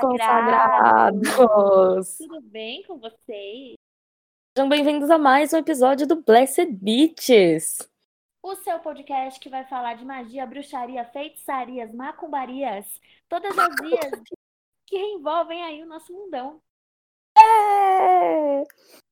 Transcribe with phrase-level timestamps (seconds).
[0.00, 1.36] consagrados.
[1.36, 2.18] consagrados.
[2.18, 3.74] Tudo bem com vocês?
[4.56, 7.78] Sejam bem-vindos a mais um episódio do Blessed Beaches.
[8.42, 12.86] O seu podcast que vai falar de magia, bruxaria, feitiçarias, macumbarias,
[13.28, 14.10] todas as vias
[14.86, 16.60] que envolvem aí o nosso mundão.
[17.36, 18.62] É!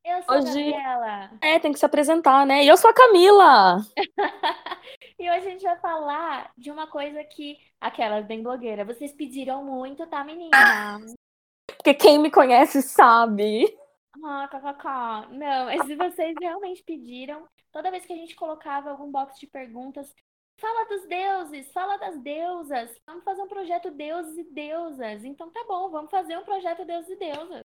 [0.05, 0.48] Eu sou Hoje...
[0.48, 1.30] a Gabriela.
[1.41, 2.62] É, tem que se apresentar, né?
[2.62, 3.79] E eu sou a Camila.
[5.18, 9.64] e hoje a gente vai falar de uma coisa que aquelas bem blogueira, vocês pediram
[9.64, 10.98] muito, tá, menina?
[11.67, 13.64] Porque quem me conhece sabe.
[14.22, 15.32] Ah, kkk.
[15.32, 19.46] Não, mas se vocês realmente pediram, toda vez que a gente colocava algum box de
[19.46, 20.14] perguntas,
[20.61, 25.25] fala dos deuses, fala das deusas, vamos fazer um projeto deuses e deusas.
[25.25, 27.64] Então tá bom, vamos fazer um projeto deuses e deusas.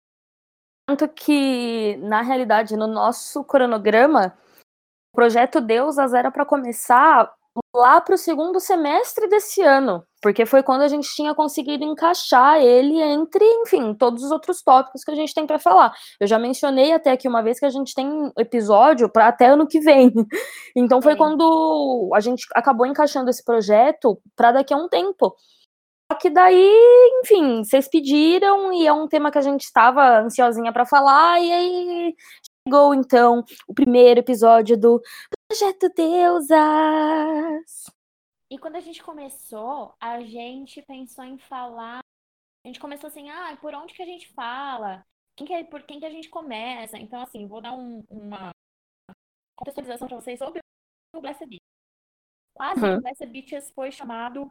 [0.86, 4.38] Tanto que, na realidade, no nosso cronograma,
[5.14, 7.32] o projeto Deusas era para começar
[7.74, 12.60] lá para o segundo semestre desse ano, porque foi quando a gente tinha conseguido encaixar
[12.60, 15.94] ele entre, enfim, todos os outros tópicos que a gente tem para falar.
[16.20, 19.68] Eu já mencionei até aqui uma vez que a gente tem episódio para até ano
[19.68, 20.12] que vem.
[20.76, 21.18] Então foi Sim.
[21.20, 25.36] quando a gente acabou encaixando esse projeto para daqui a um tempo.
[26.24, 26.72] Que daí,
[27.22, 31.52] enfim, vocês pediram e é um tema que a gente estava ansiosinha para falar e
[31.52, 32.16] aí
[32.66, 35.02] chegou então o primeiro episódio do
[35.46, 36.54] Projeto Deusas.
[38.50, 42.00] E quando a gente começou, a gente pensou em falar.
[42.64, 45.06] A gente começou assim, ah, por onde que a gente fala?
[45.36, 46.98] Quem que, é, por quem que a gente começa?
[46.98, 48.52] Então, assim, vou dar um, uma
[49.58, 50.62] contextualização para vocês sobre
[51.14, 51.60] o Blessed Beach.
[52.54, 52.96] Quase uhum.
[52.96, 54.50] o Blessed Beaches foi chamado.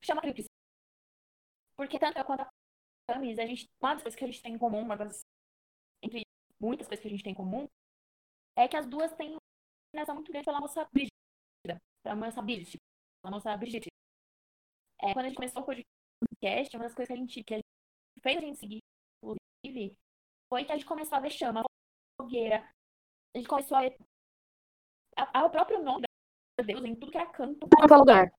[0.00, 0.53] Chama Tríplice.
[1.76, 2.48] Porque tanto eu quanto a
[3.08, 5.20] Camis, a gente, uma das coisas que a gente tem em comum, uma das,
[6.02, 6.22] entre
[6.60, 7.68] muitas coisas que a gente tem em comum,
[8.56, 9.40] é que as duas têm uma
[9.90, 12.78] fascinação muito grande pela moça Brígida, pela moça Brigitte,
[13.22, 13.88] pela moça Brigitte.
[15.02, 17.56] É, quando a gente começou o podcast, uma das coisas que a gente, que a
[17.56, 18.78] gente fez a gente seguir,
[19.22, 19.96] inclusive,
[20.48, 21.62] foi que a gente começou a ver chama,
[22.20, 22.70] fogueira,
[23.34, 23.96] a gente começou a ver
[25.16, 26.04] a, a, o próprio nome
[26.58, 27.66] da Deus em tudo que era canto.
[27.66, 28.32] Em lugar.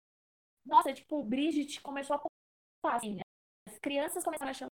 [0.65, 3.24] Nossa, tipo, Brigitte começou a assim, as
[3.85, 4.71] crianças começaram a chamar.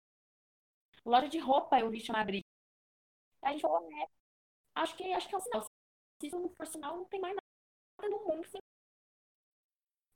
[1.06, 2.46] Loja de roupa eu vi chamar Brit.
[3.44, 4.08] Aí a gente falou, né?
[4.74, 5.66] Acho que, acho que é um sinal.
[6.22, 8.46] Se isso não for sinal, não tem mais nada no mundo.
[8.46, 8.60] Assim.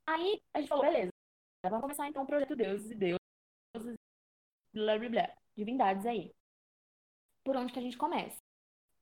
[0.08, 1.12] Aí a gente falou, beleza.
[1.64, 3.20] Vamos começar então o projeto Deuses e Deuses.
[4.72, 5.36] Blá blá blá.
[5.58, 6.32] Divindades aí.
[7.44, 8.38] Por onde que a gente começa?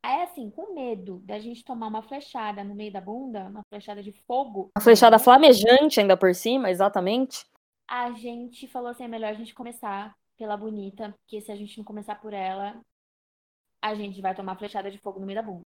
[0.02, 4.02] Aí, assim, com medo da gente tomar uma flechada no meio da bunda, uma flechada
[4.02, 4.72] de fogo.
[4.76, 7.46] Uma flechada flamejante ainda por cima, exatamente
[7.88, 11.78] a gente falou assim, é melhor a gente começar pela bonita, porque se a gente
[11.78, 12.80] não começar por ela,
[13.82, 15.62] a gente vai tomar flechada de fogo no meio da bunda.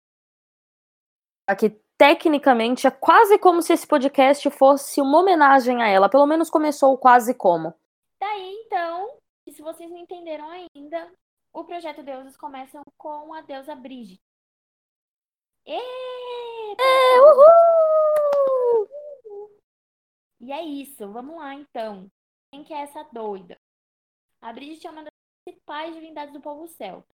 [1.47, 6.09] Aqui, tecnicamente, é quase como se esse podcast fosse uma homenagem a ela.
[6.09, 7.73] Pelo menos começou quase como.
[8.19, 9.17] Daí, então,
[9.47, 11.11] se vocês não entenderam ainda,
[11.53, 14.21] o projeto Deuses começa com a deusa Brigitte.
[15.65, 16.83] Eita!
[16.83, 18.16] É, uhul!
[20.39, 22.09] E é isso, vamos lá então.
[22.51, 23.57] Quem que é essa doida?
[24.41, 27.13] A Brigitte é uma das principais divindades do povo celta.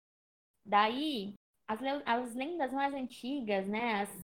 [0.64, 1.34] Daí,
[1.66, 4.02] as, as lendas mais antigas, né?
[4.02, 4.20] As,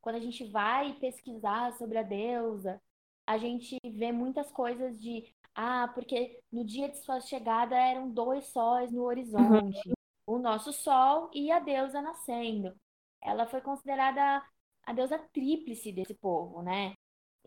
[0.00, 2.80] quando a gente vai pesquisar sobre a deusa,
[3.26, 8.46] a gente vê muitas coisas de ah, porque no dia de sua chegada eram dois
[8.46, 9.88] sóis no horizonte.
[9.88, 9.94] Uhum.
[10.24, 12.74] O nosso sol e a deusa nascendo.
[13.20, 14.42] Ela foi considerada
[14.84, 16.94] a deusa tríplice desse povo, né?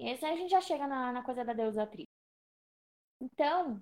[0.02, 2.10] E aí a gente já chega na, na coisa da deusa tríplice.
[3.22, 3.80] Então,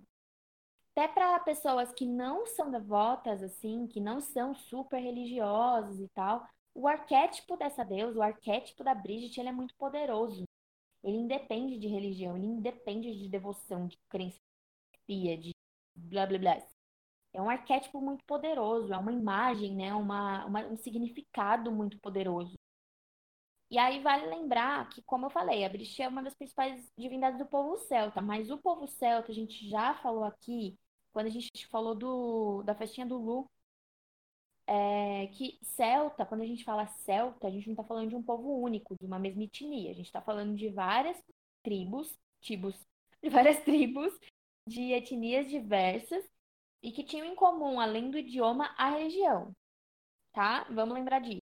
[0.91, 6.45] até para pessoas que não são devotas, assim, que não são super religiosas e tal,
[6.75, 10.43] o arquétipo dessa deusa, o arquétipo da Brigitte, ele é muito poderoso.
[11.01, 14.37] Ele independe de religião, ele independe de devoção, de crença,
[15.07, 15.51] de
[15.95, 16.57] blá blá blá.
[17.31, 19.93] É um arquétipo muito poderoso, é uma imagem, né?
[19.93, 22.55] uma, uma um significado muito poderoso.
[23.69, 27.37] E aí vale lembrar que, como eu falei, a Brixe é uma das principais divindades
[27.39, 30.77] do povo celta, mas o povo celta, a gente já falou aqui,
[31.13, 33.49] quando a gente falou do, da festinha do Lu,
[34.67, 38.23] é, que celta, quando a gente fala celta, a gente não está falando de um
[38.23, 41.21] povo único, de uma mesma etnia, a gente está falando de várias
[41.63, 42.75] tribos, tribos,
[43.23, 44.13] de várias tribos,
[44.67, 46.23] de etnias diversas,
[46.83, 49.53] e que tinham em comum, além do idioma, a religião.
[50.33, 50.65] Tá?
[50.71, 51.48] Vamos lembrar disso.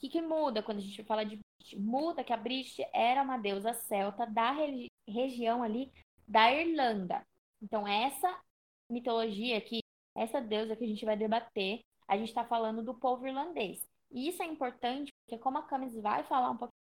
[0.00, 1.38] O que, que muda quando a gente fala de
[1.76, 4.50] Muda que a Briste era uma deusa celta da
[5.06, 5.92] região ali
[6.26, 7.22] da Irlanda.
[7.60, 8.42] Então, essa
[8.88, 9.80] mitologia aqui,
[10.16, 13.86] essa deusa que a gente vai debater, a gente está falando do povo irlandês.
[14.10, 16.72] E isso é importante porque, como a Camis vai falar um pouco,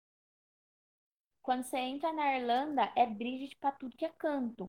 [1.42, 4.66] quando você entra na Irlanda, é Bridget para tudo que é canto.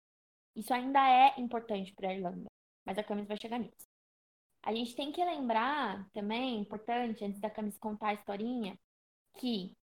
[0.57, 2.47] Isso ainda é importante para a Irlanda.
[2.85, 3.90] mas a Camis vai chegar nisso.
[4.63, 8.79] A gente tem que lembrar também, importante, antes da Camis contar a historinha,
[9.39, 9.77] que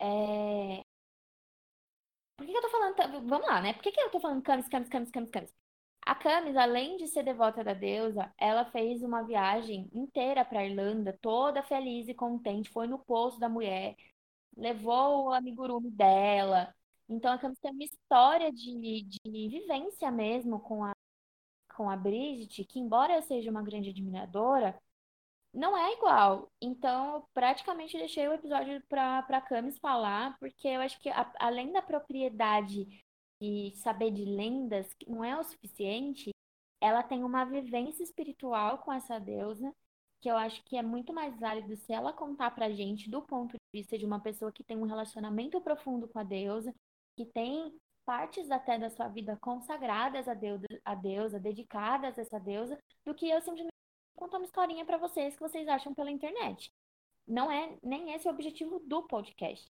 [0.00, 0.82] é...
[2.36, 3.28] Por que, que eu tô falando.
[3.28, 3.72] Vamos lá, né?
[3.72, 5.54] Por que, que eu tô falando Camis, Camis, Camis, Camis, Camis?
[6.04, 11.16] A Camis, além de ser devota da deusa, ela fez uma viagem inteira para Irlanda,
[11.22, 13.94] toda feliz e contente, foi no poço da mulher,
[14.56, 16.74] levou o amigurumi dela.
[17.08, 20.92] Então a Camis tem uma história de, de vivência mesmo com a,
[21.74, 24.78] com a Brigitte, que embora eu seja uma grande admiradora,
[25.52, 26.50] não é igual.
[26.60, 31.30] Então, eu praticamente deixei o episódio para para Camis falar, porque eu acho que a,
[31.38, 32.86] além da propriedade
[33.40, 36.30] e saber de lendas não é o suficiente,
[36.80, 39.72] ela tem uma vivência espiritual com essa deusa,
[40.20, 43.52] que eu acho que é muito mais válido se ela contar pra gente do ponto
[43.52, 46.74] de vista de uma pessoa que tem um relacionamento profundo com a deusa,
[47.16, 52.38] que tem partes até da sua vida consagradas a deusa, a deusa dedicadas a essa
[52.40, 53.72] deusa, do que eu simplesmente
[54.16, 56.72] contar uma historinha para vocês que vocês acham pela internet.
[57.26, 59.66] Não é nem esse o objetivo do podcast.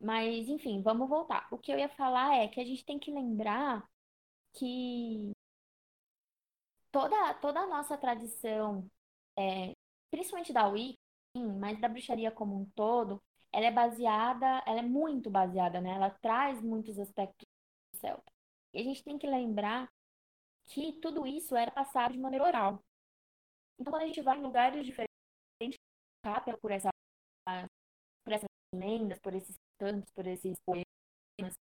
[0.00, 1.46] Mas, enfim, vamos voltar.
[1.52, 3.86] O que eu ia falar é que a gente tem que lembrar
[4.54, 5.32] que
[6.90, 8.86] toda, toda a nossa tradição,
[9.38, 9.72] é,
[10.10, 10.98] principalmente da Wicca,
[11.58, 13.22] mas da bruxaria como um todo,
[13.52, 15.90] ela é baseada, ela é muito baseada, né?
[15.90, 17.46] Ela traz muitos aspectos
[17.92, 18.32] do celta.
[18.72, 19.90] E a gente tem que lembrar
[20.66, 22.82] que tudo isso era passado de maneira oral.
[23.78, 25.10] Então, quando a gente vai em lugares diferentes,
[26.22, 26.90] capta por, essa,
[28.24, 31.54] por essas lendas, por esses cantos, por esses poemas,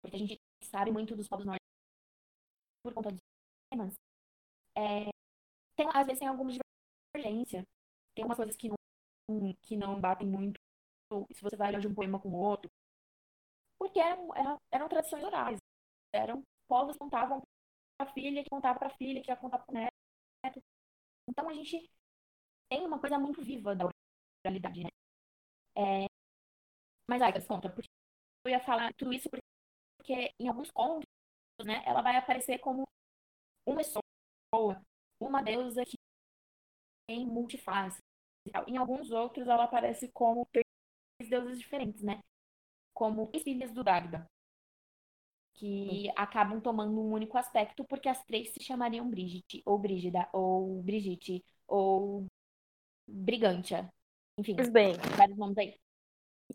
[0.00, 1.66] porque a gente sabe muito dos povos nórdicos
[2.82, 3.20] por conta dos
[3.68, 3.94] poemas,
[4.76, 5.10] é,
[5.76, 7.64] tem, às vezes tem alguma divergência.
[8.14, 10.58] Tem umas coisas que não, que não batem muito
[11.32, 12.70] se você vai de um poema com outro.
[13.78, 15.58] Porque eram, eram, eram tradições orais.
[16.12, 17.42] Eram povos que contavam
[17.98, 20.62] para a filha, que contava para a filha, que ia contar para o neto.
[21.28, 21.90] Então a gente
[22.70, 23.88] tem uma coisa muito viva da
[24.44, 24.90] oralidade, né?
[25.76, 26.06] É,
[27.08, 27.88] mas, ai, conta, porque
[28.44, 29.28] eu ia falar tudo isso
[29.98, 31.06] porque em alguns contos,
[31.64, 32.84] né, ela vai aparecer como
[33.66, 34.02] uma pessoa,
[35.20, 35.96] uma deusa que
[37.06, 38.00] tem multifaces.
[38.68, 40.46] Em alguns outros, ela aparece como
[41.24, 42.20] deusas diferentes, né?
[42.92, 44.28] Como filhas do Dagda,
[45.54, 50.82] que acabam tomando um único aspecto, porque as três se chamariam Brigitte, ou Brígida, ou
[50.82, 52.26] Brigitte, ou
[53.06, 53.90] Brigantia.
[54.38, 55.74] Enfim, Pois bem, vários nomes aí.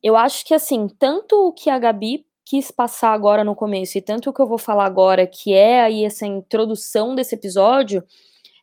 [0.03, 4.01] eu acho que assim, tanto o que a Gabi quis passar agora no começo e
[4.01, 8.03] tanto o que eu vou falar agora, que é aí essa introdução desse episódio,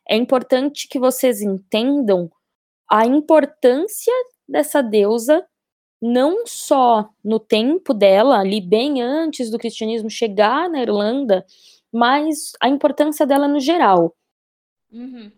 [0.07, 2.31] é importante que vocês entendam
[2.89, 4.13] a importância
[4.47, 5.47] dessa deusa
[6.01, 11.45] não só no tempo dela, ali bem antes do cristianismo chegar na Irlanda,
[11.91, 14.15] mas a importância dela no geral.
[14.91, 15.31] Uhum.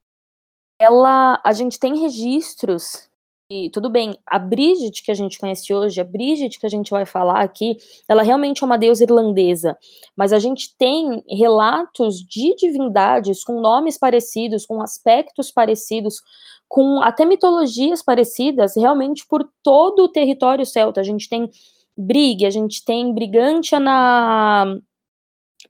[0.79, 3.09] Ela, a gente tem registros
[3.53, 6.89] e tudo bem, a Bridget que a gente conhece hoje, a Bridget que a gente
[6.89, 9.77] vai falar aqui, ela realmente é uma deusa irlandesa,
[10.15, 16.21] mas a gente tem relatos de divindades com nomes parecidos, com aspectos parecidos,
[16.71, 21.01] com até mitologias parecidas, realmente por todo o território celta.
[21.01, 21.49] A gente tem
[21.97, 24.77] Brig, a gente tem Brigantia na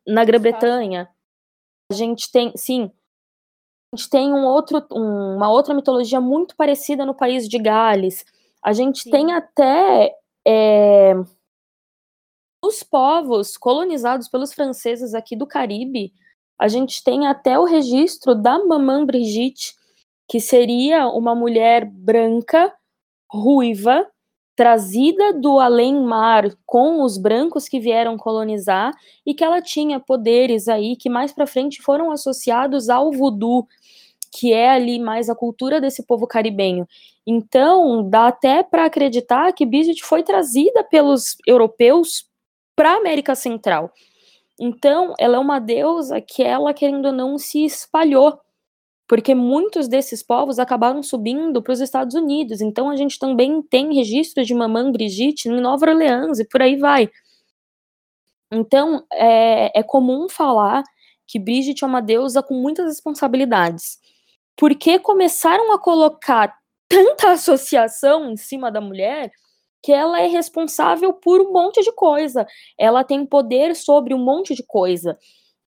[0.06, 1.10] na Grã-Bretanha.
[1.92, 2.92] A gente tem, sim,
[3.92, 8.24] a gente tem um outro, um, uma outra mitologia muito parecida no país de Gales.
[8.64, 9.10] A gente Sim.
[9.10, 10.16] tem até
[10.48, 11.16] é,
[12.64, 16.14] os povos colonizados pelos franceses aqui do Caribe.
[16.60, 19.74] A gente tem até o registro da Mamã Brigitte,
[20.32, 22.74] que seria uma mulher branca,
[23.30, 24.08] ruiva,
[24.56, 28.94] trazida do além-mar com os brancos que vieram colonizar
[29.26, 33.68] e que ela tinha poderes aí que mais para frente foram associados ao voodoo,
[34.32, 36.88] que é ali mais a cultura desse povo caribenho.
[37.28, 42.26] Então, dá até para acreditar que Bridget foi trazida pelos europeus
[42.74, 43.92] para a América Central.
[44.58, 48.40] Então, ela é uma deusa que ela, querendo ou não, se espalhou,
[49.12, 52.62] porque muitos desses povos acabaram subindo para os Estados Unidos.
[52.62, 56.78] Então, a gente também tem registros de Mamã Brigitte em Nova Orleans e por aí
[56.78, 57.12] vai.
[58.50, 60.82] Então, é, é comum falar
[61.28, 64.00] que Brigitte é uma deusa com muitas responsabilidades.
[64.56, 69.30] Porque começaram a colocar tanta associação em cima da mulher
[69.84, 72.48] que ela é responsável por um monte de coisa.
[72.78, 75.20] Ela tem poder sobre um monte de coisa.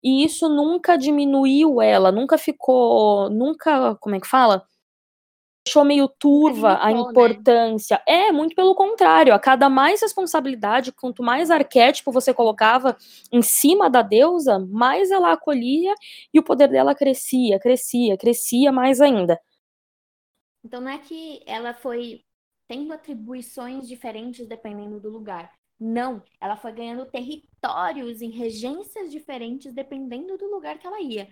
[0.05, 4.67] E isso nunca diminuiu ela, nunca ficou, nunca, como é que fala?
[5.67, 7.01] deixou meio turva a né?
[7.01, 7.97] importância.
[8.07, 8.27] Né?
[8.27, 9.33] É, muito pelo contrário.
[9.33, 12.97] A cada mais responsabilidade, quanto mais arquétipo você colocava
[13.33, 15.95] em cima da deusa, mais ela acolhia
[16.33, 19.41] e o poder dela crescia, crescia, crescia mais ainda.
[20.63, 22.23] Então não é que ela foi
[22.69, 25.51] tendo atribuições diferentes dependendo do lugar.
[25.79, 31.29] Não, ela foi ganhando territórios em regências diferentes dependendo do lugar que ela ia.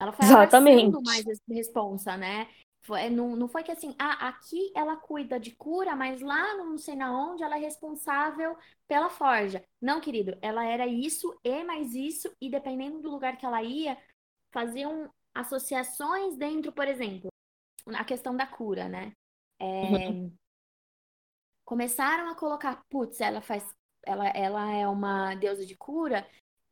[0.00, 1.02] Ela foi Exatamente.
[1.04, 2.48] mais responsa, né?
[2.82, 6.76] Foi, não, não foi que assim, ah, aqui ela cuida de cura, mas lá não
[6.76, 9.64] sei na onde ela é responsável pela forja.
[9.80, 13.96] Não, querido, ela era isso e mais isso, e dependendo do lugar que ela ia,
[14.52, 17.28] faziam associações dentro, por exemplo,
[17.86, 19.12] a questão da cura, né?
[19.58, 20.36] É, uhum.
[21.64, 23.64] Começaram a colocar, putz, ela faz.
[24.06, 26.26] Ela, ela é uma deusa de cura,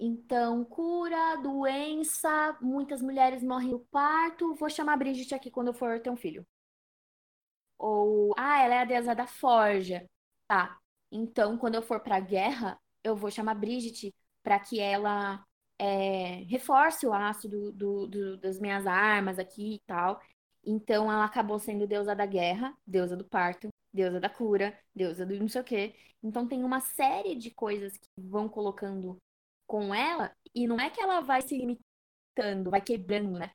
[0.04, 4.52] então, cura, doença, muitas mulheres morrem no parto.
[4.56, 6.44] Vou chamar a Brigitte aqui quando eu for ter um filho.
[7.78, 10.04] Ou, ah, ela é a deusa da forja.
[10.48, 10.76] Tá.
[11.10, 14.12] Então, quando eu for pra guerra, eu vou chamar a Brigitte
[14.42, 15.44] para que ela
[15.78, 20.20] é, reforce o aço do, do, do, das minhas armas aqui e tal.
[20.64, 25.34] Então, ela acabou sendo deusa da guerra, deusa do parto, deusa da cura, deusa do
[25.38, 25.94] não sei o quê.
[26.22, 29.16] Então, tem uma série de coisas que vão colocando
[29.66, 33.50] com ela, e não é que ela vai se limitando, vai quebrando, né?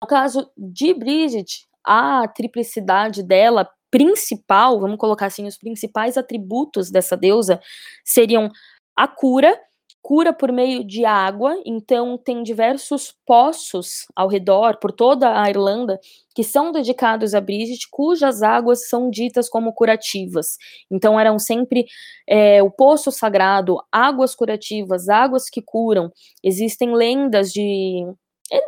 [0.00, 7.16] No caso de Bridget, a triplicidade dela principal, vamos colocar assim, os principais atributos dessa
[7.16, 7.60] deusa
[8.04, 8.50] seriam
[8.96, 9.60] a cura,
[10.02, 16.00] cura por meio de água, então tem diversos poços ao redor, por toda a Irlanda,
[16.34, 20.56] que são dedicados a Bridget, cujas águas são ditas como curativas.
[20.90, 21.84] Então eram sempre
[22.28, 26.10] é, o poço sagrado, águas curativas, águas que curam.
[26.42, 28.04] Existem lendas de.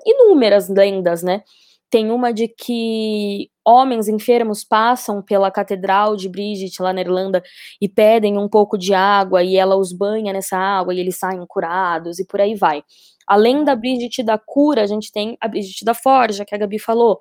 [0.06, 1.42] inúmeras lendas, né?
[1.92, 7.42] Tem uma de que homens enfermos passam pela catedral de Bridget lá na Irlanda
[7.82, 11.44] e pedem um pouco de água e ela os banha nessa água e eles saem
[11.46, 12.82] curados e por aí vai.
[13.26, 16.78] Além da Bridget da cura, a gente tem a Bridget da forja, que a Gabi
[16.78, 17.20] falou.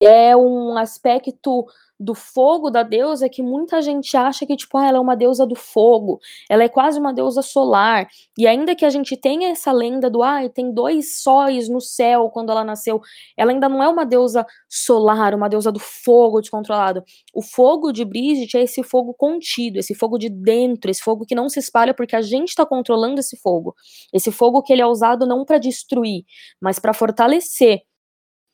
[0.00, 1.66] É um aspecto
[1.98, 5.46] do fogo da deusa que muita gente acha que, tipo, ah, ela é uma deusa
[5.46, 8.06] do fogo, ela é quase uma deusa solar.
[8.38, 12.28] E ainda que a gente tenha essa lenda do, ah, tem dois sóis no céu
[12.30, 13.00] quando ela nasceu,
[13.36, 17.02] ela ainda não é uma deusa solar, uma deusa do fogo descontrolado.
[17.34, 21.34] O fogo de Brigitte é esse fogo contido, esse fogo de dentro, esse fogo que
[21.34, 23.74] não se espalha porque a gente está controlando esse fogo.
[24.12, 26.24] Esse fogo que ele é usado não para destruir,
[26.60, 27.80] mas para fortalecer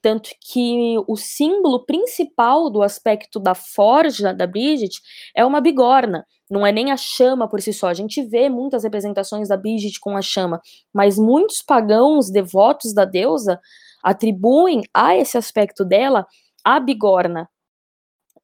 [0.03, 5.01] tanto que o símbolo principal do aspecto da forja da Bridget
[5.35, 7.87] é uma bigorna, não é nem a chama por si só.
[7.87, 10.61] A gente vê muitas representações da Bridget com a chama,
[10.93, 13.61] mas muitos pagãos devotos da deusa
[14.03, 16.27] atribuem a esse aspecto dela
[16.65, 17.49] a bigorna.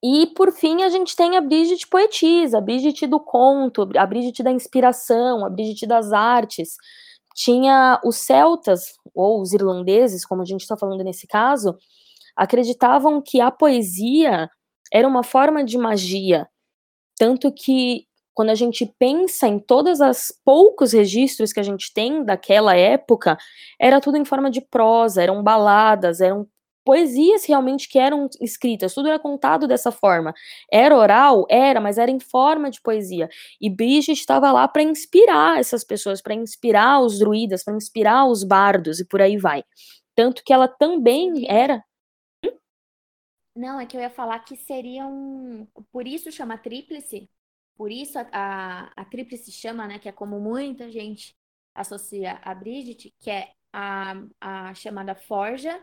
[0.00, 4.44] E por fim a gente tem a Bridget poetisa, a Bridget do conto, a Bridget
[4.44, 6.76] da inspiração, a Bridget das artes
[7.38, 11.78] tinha os celtas, ou os irlandeses, como a gente está falando nesse caso,
[12.36, 14.50] acreditavam que a poesia
[14.92, 16.48] era uma forma de magia.
[17.16, 22.24] Tanto que, quando a gente pensa em todos os poucos registros que a gente tem
[22.24, 23.38] daquela época,
[23.80, 26.44] era tudo em forma de prosa, eram baladas, eram
[26.84, 30.34] poesias realmente que eram escritas, tudo era contado dessa forma.
[30.72, 31.46] Era oral?
[31.50, 33.28] Era, mas era em forma de poesia.
[33.60, 38.44] E Bridget estava lá para inspirar essas pessoas, para inspirar os druidas, para inspirar os
[38.44, 39.64] bardos e por aí vai.
[40.14, 41.84] Tanto que ela também era.
[43.54, 45.66] Não, é que eu ia falar que seria um.
[45.92, 47.28] Por isso chama tríplice.
[47.76, 49.98] Por isso a, a, a tríplice chama, né?
[49.98, 51.36] Que é como muita gente
[51.74, 55.80] associa a Bridget, que é a, a chamada forja,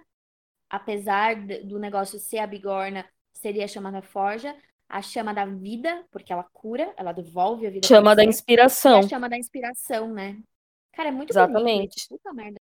[0.69, 4.55] apesar do negócio ser a bigorna, seria chamada forja.
[4.87, 7.87] A chama da vida, porque ela cura, ela devolve a vida.
[7.87, 8.99] Chama da inspiração.
[8.99, 10.37] a chama da inspiração, né?
[10.93, 11.63] Cara, é muito Exatamente.
[11.63, 11.95] bonito.
[12.07, 12.59] Puta merda.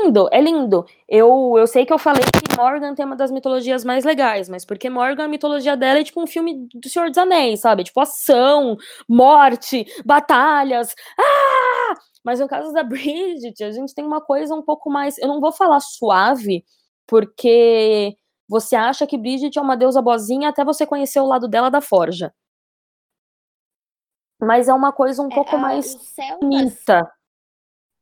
[0.00, 0.86] Lindo, é lindo.
[1.08, 4.64] Eu, eu sei que eu falei que Morgan tem uma das mitologias mais legais, mas
[4.64, 7.84] porque Morgan, a mitologia dela é tipo um filme do Senhor dos Anéis, sabe?
[7.84, 8.76] Tipo ação,
[9.08, 10.94] morte, batalhas.
[11.18, 11.94] Ah!
[12.24, 15.18] Mas no caso da Bridget, a gente tem uma coisa um pouco mais.
[15.18, 16.64] Eu não vou falar suave,
[17.10, 18.16] porque
[18.48, 21.80] você acha que Bridget é uma deusa boazinha até você conhecer o lado dela da
[21.80, 22.32] forja.
[24.40, 25.96] Mas é uma coisa um é, pouco mais
[26.40, 27.12] bonita.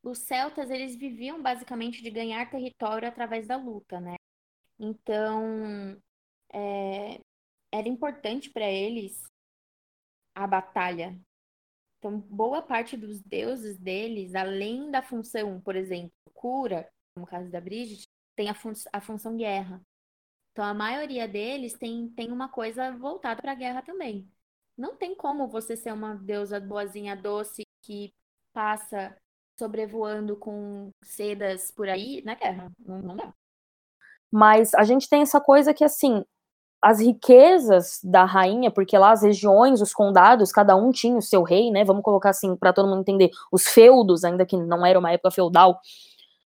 [0.02, 4.16] Os celtas, eles viviam basicamente de ganhar território através da luta, né?
[4.78, 6.00] Então,
[6.52, 7.18] é,
[7.72, 9.24] era importante para eles
[10.34, 11.18] a batalha.
[11.98, 17.60] Então, boa parte dos deuses deles, além da função, por exemplo, cura, no caso da
[17.60, 18.06] Bridget,
[18.38, 19.82] tem a, fun a função guerra.
[20.52, 24.30] Então, a maioria deles tem, tem uma coisa voltada para a guerra também.
[24.76, 28.14] Não tem como você ser uma deusa boazinha doce que
[28.52, 29.16] passa
[29.58, 32.70] sobrevoando com sedas por aí na guerra.
[32.78, 33.34] Não, não dá.
[34.30, 36.24] Mas a gente tem essa coisa que, assim,
[36.80, 41.42] as riquezas da rainha, porque lá as regiões, os condados, cada um tinha o seu
[41.42, 41.84] rei, né?
[41.84, 45.32] Vamos colocar assim, para todo mundo entender, os feudos, ainda que não era uma época
[45.32, 45.80] feudal,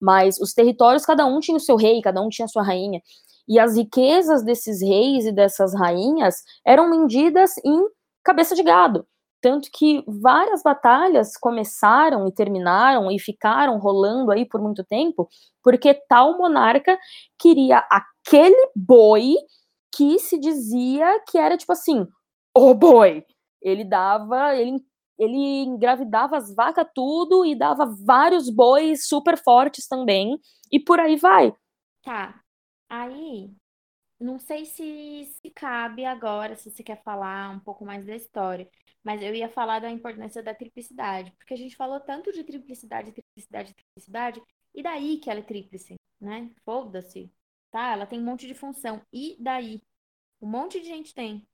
[0.01, 3.01] mas os territórios, cada um tinha o seu rei, cada um tinha a sua rainha.
[3.49, 7.83] E as riquezas desses reis e dessas rainhas eram medidas em
[8.23, 9.07] cabeça de gado.
[9.41, 15.29] Tanto que várias batalhas começaram e terminaram e ficaram rolando aí por muito tempo,
[15.63, 16.99] porque tal monarca
[17.39, 19.37] queria aquele boi
[19.95, 22.07] que se dizia que era tipo assim,
[22.55, 23.25] o boi.
[23.63, 24.81] Ele dava, ele
[25.19, 30.39] ele engravidava as vacas tudo e dava vários bois super fortes também,
[30.71, 31.53] e por aí vai.
[32.03, 32.41] Tá.
[32.89, 33.51] Aí,
[34.21, 38.69] não sei se, se cabe agora, se você quer falar um pouco mais da história,
[39.03, 43.13] mas eu ia falar da importância da triplicidade, porque a gente falou tanto de triplicidade,
[43.13, 44.43] triplicidade, triplicidade,
[44.75, 46.51] e daí que ela é tríplice, né?
[46.65, 47.33] Foda-se,
[47.71, 47.93] tá?
[47.93, 49.83] Ela tem um monte de função, e daí?
[50.41, 51.47] Um monte de gente tem.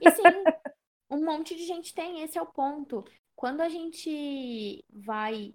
[0.00, 0.22] E sim,
[1.12, 3.04] um monte de gente tem, esse é o ponto.
[3.36, 5.54] Quando a gente vai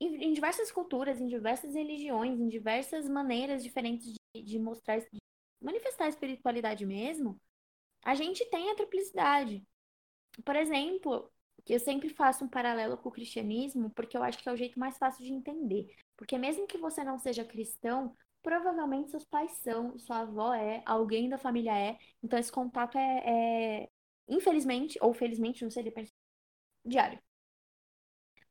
[0.00, 5.18] em, em diversas culturas, em diversas religiões, em diversas maneiras diferentes de, de mostrar, de
[5.62, 7.40] manifestar a espiritualidade mesmo,
[8.04, 9.64] a gente tem a triplicidade.
[10.44, 11.30] Por exemplo,
[11.66, 14.78] eu sempre faço um paralelo com o cristianismo, porque eu acho que é o jeito
[14.78, 15.94] mais fácil de entender.
[16.16, 21.28] Porque mesmo que você não seja cristão, provavelmente seus pais são, sua avó é, alguém
[21.28, 21.98] da família é.
[22.22, 23.22] Então esse contato é,
[23.82, 23.88] é
[24.28, 26.10] infelizmente, ou felizmente, não sei, depende,
[26.84, 27.18] diário.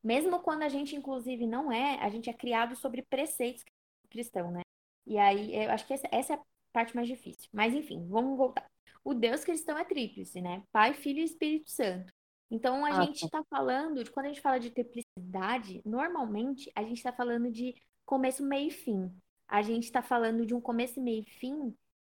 [0.04, 3.64] Mesmo quando a gente, inclusive, não é, a gente é criado sobre preceitos
[4.10, 4.62] cristãos, né?
[5.06, 7.50] E aí, eu acho que essa, essa é a parte mais difícil.
[7.54, 8.70] Mas, enfim, vamos voltar.
[9.04, 10.64] O Deus cristão é tríplice, né?
[10.72, 12.12] Pai, Filho e Espírito Santo.
[12.50, 16.84] Então, a ah, gente está falando, de, quando a gente fala de triplicidade, normalmente a
[16.84, 17.74] gente está falando de
[18.06, 19.12] começo, meio e fim.
[19.48, 21.76] A gente está falando de um começo, meio e fim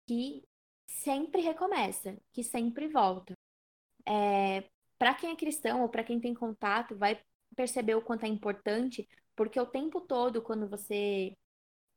[0.07, 0.43] que
[0.87, 3.35] sempre recomeça, que sempre volta.
[4.07, 4.65] É,
[4.99, 7.21] para quem é cristão ou para quem tem contato, vai
[7.57, 11.37] perceber o quanto é importante, porque o tempo todo, quando você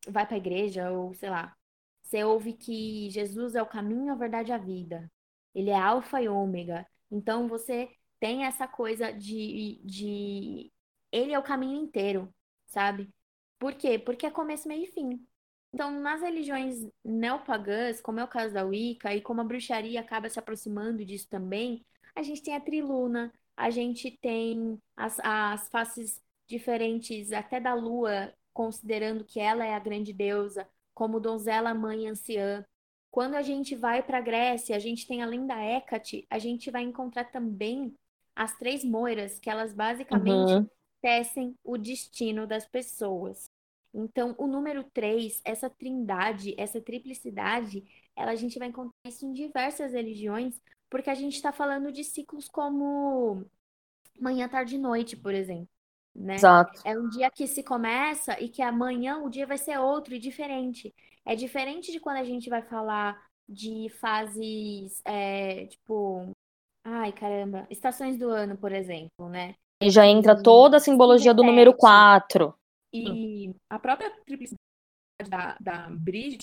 [0.07, 1.55] vai para a igreja, ou sei lá,
[2.01, 5.11] você ouve que Jesus é o caminho, a verdade e a vida.
[5.53, 6.87] Ele é alfa e ômega.
[7.11, 7.89] Então você
[8.19, 10.71] tem essa coisa de, de.
[11.11, 12.33] Ele é o caminho inteiro,
[12.67, 13.09] sabe?
[13.59, 13.99] Por quê?
[13.99, 15.25] Porque é começo, meio e fim.
[15.73, 20.29] Então, nas religiões neopagãs, como é o caso da Wicca, e como a bruxaria acaba
[20.29, 21.85] se aproximando disso também,
[22.17, 28.33] a gente tem a triluna, a gente tem as, as faces diferentes até da lua,
[28.53, 32.65] considerando que ela é a grande deusa, como donzela, mãe, anciã.
[33.11, 36.71] Quando a gente vai para a Grécia, a gente tem além da Hécate, a gente
[36.71, 37.95] vai encontrar também
[38.35, 40.69] as três moiras, que elas basicamente uhum.
[41.01, 43.47] tecem o destino das pessoas.
[43.93, 47.83] Então, o número três, essa trindade, essa triplicidade,
[48.15, 52.03] ela, a gente vai encontrar isso em diversas religiões, porque a gente está falando de
[52.03, 53.45] ciclos como
[54.19, 55.69] manhã, tarde e noite, por exemplo.
[56.15, 56.35] Né?
[56.35, 56.81] Exato.
[56.83, 60.19] É um dia que se começa e que amanhã o dia vai ser outro e
[60.19, 60.93] diferente.
[61.23, 66.31] É diferente de quando a gente vai falar de fases, é, tipo,
[66.83, 69.55] ai caramba, estações do ano, por exemplo, né?
[69.81, 72.53] E já entra toda a simbologia do número 4.
[72.91, 74.57] E a própria triplicidade
[75.29, 76.41] da, da Bridget,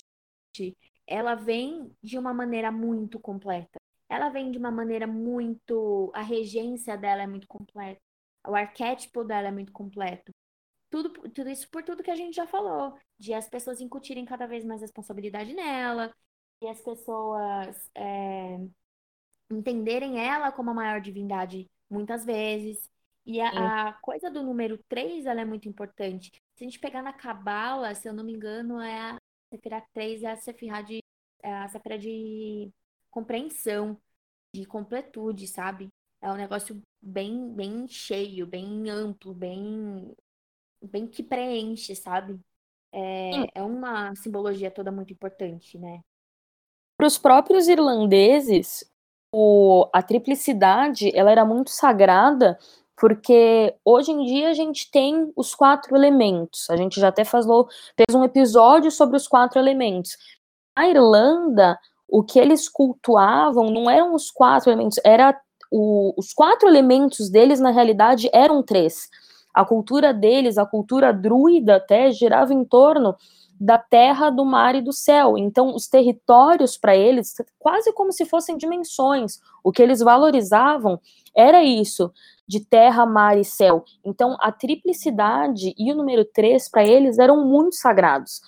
[1.05, 3.77] ela vem de uma maneira muito completa
[4.09, 6.11] ela vem de uma maneira muito.
[6.13, 8.01] A regência dela é muito completa.
[8.47, 10.31] O arquétipo dela é muito completo.
[10.89, 12.97] Tudo, tudo isso por tudo que a gente já falou.
[13.17, 16.13] De as pessoas incutirem cada vez mais responsabilidade nela.
[16.61, 18.59] E as pessoas é,
[19.51, 22.89] entenderem ela como a maior divindade muitas vezes.
[23.25, 26.31] E a, a, coisa do número 3, ela é muito importante.
[26.55, 29.17] Se a gente pegar na Cabala, se eu não me engano, é a
[29.49, 31.03] Sefirah 3, é a Sefirah de,
[31.41, 32.71] é a Sefirah de
[33.15, 33.97] compreensão,
[34.53, 35.87] de completude, sabe?
[36.21, 40.13] É um negócio bem, bem cheio, bem amplo, bem,
[40.81, 42.37] bem que preenche, sabe?
[42.91, 46.01] É, é uma simbologia toda muito importante, né?
[46.97, 48.89] Para os próprios irlandeses,
[49.31, 52.57] o, a triplicidade ela era muito sagrada
[52.97, 56.69] porque hoje em dia a gente tem os quatro elementos.
[56.69, 60.17] A gente já até falou, fez um episódio sobre os quatro elementos.
[60.73, 61.77] A Irlanda,
[62.15, 65.37] o que eles cultuavam não eram os quatro elementos, era
[65.69, 69.09] o, os quatro elementos deles, na realidade, eram três.
[69.53, 73.17] A cultura deles, a cultura druida até, girava em torno
[73.59, 75.37] da terra, do mar e do céu.
[75.37, 79.41] Então, os territórios para eles, quase como se fossem dimensões.
[79.61, 80.97] O que eles valorizavam
[81.35, 82.13] era isso,
[82.47, 83.83] de terra, mar e céu.
[84.05, 88.39] Então, a triplicidade e o número três para eles eram muito sagrados.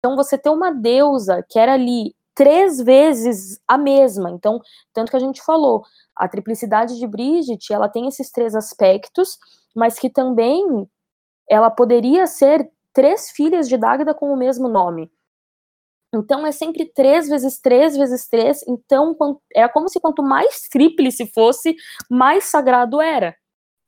[0.00, 4.30] Então, você ter uma deusa que era ali três vezes a mesma.
[4.30, 4.60] Então,
[4.92, 9.38] tanto que a gente falou, a triplicidade de Brigitte, ela tem esses três aspectos,
[9.74, 10.88] mas que também
[11.48, 15.10] ela poderia ser três filhas de Dagda com o mesmo nome.
[16.14, 18.62] Então é sempre três vezes três vezes três.
[18.68, 19.16] Então
[19.54, 21.74] é como se quanto mais tríplice fosse,
[22.10, 23.34] mais sagrado era.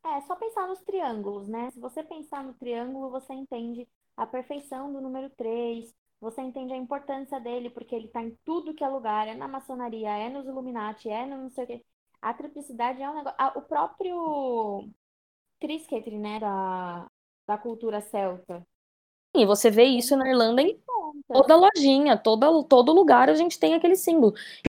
[0.06, 1.70] É só pensar nos triângulos, né?
[1.70, 5.92] Se você pensar no triângulo, você entende a perfeição do número 3,
[6.24, 9.46] você entende a importância dele, porque ele está em tudo que é lugar, é na
[9.46, 11.84] maçonaria, é nos Illuminati, é no não sei o quê.
[12.22, 13.36] A triplicidade é um negócio.
[13.38, 14.88] Ah, o próprio
[15.60, 17.06] Trisketri, né, da,
[17.46, 18.66] da cultura celta.
[19.36, 20.80] E você vê isso na Irlanda em
[21.28, 24.32] toda lojinha, toda, todo lugar a gente tem aquele símbolo.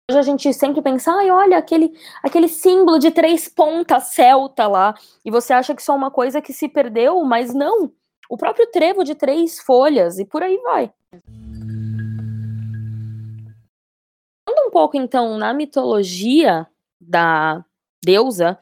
[0.08, 4.94] Hoje a gente sempre pensa, ai, olha, aquele, aquele símbolo de três pontas celta lá.
[5.24, 7.92] E você acha que só uma coisa que se perdeu, mas não.
[8.28, 10.92] O próprio trevo de três folhas, e por aí vai.
[14.44, 16.68] Falando um pouco, então, na mitologia
[17.00, 17.64] da
[18.04, 18.56] deusa,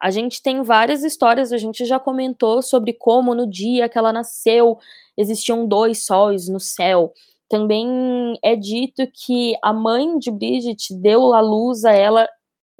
[0.00, 4.14] a gente tem várias histórias, a gente já comentou sobre como no dia que ela
[4.14, 4.78] nasceu
[5.14, 7.12] existiam dois sóis no céu.
[7.48, 12.26] Também é dito que a mãe de Bridget deu a luz a ela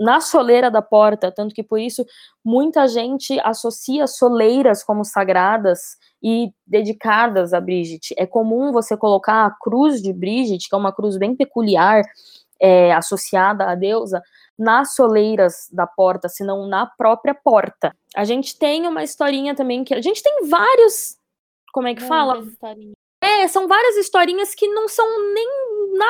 [0.01, 2.07] na soleira da porta, tanto que por isso
[2.43, 8.15] muita gente associa soleiras como sagradas e dedicadas a Bridget.
[8.17, 12.03] É comum você colocar a cruz de Bridget, que é uma cruz bem peculiar,
[12.59, 14.23] é, associada à deusa,
[14.59, 17.95] nas soleiras da porta, senão na própria porta.
[18.17, 21.17] A gente tem uma historinha também que a gente tem vários,
[21.73, 22.43] como é que fala?
[23.23, 25.49] É, são várias historinhas que não são nem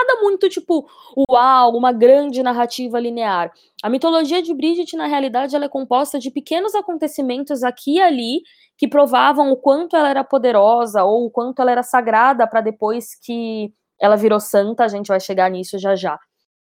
[0.00, 0.88] nada muito tipo,
[1.30, 3.52] uau, uma grande narrativa linear.
[3.82, 8.42] A mitologia de Bridget, na realidade, ela é composta de pequenos acontecimentos aqui e ali
[8.76, 13.14] que provavam o quanto ela era poderosa ou o quanto ela era sagrada para depois
[13.22, 16.18] que ela virou santa, a gente vai chegar nisso já já.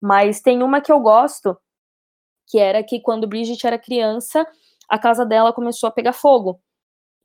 [0.00, 1.56] Mas tem uma que eu gosto,
[2.48, 4.46] que era que quando Bridget era criança,
[4.88, 6.60] a casa dela começou a pegar fogo.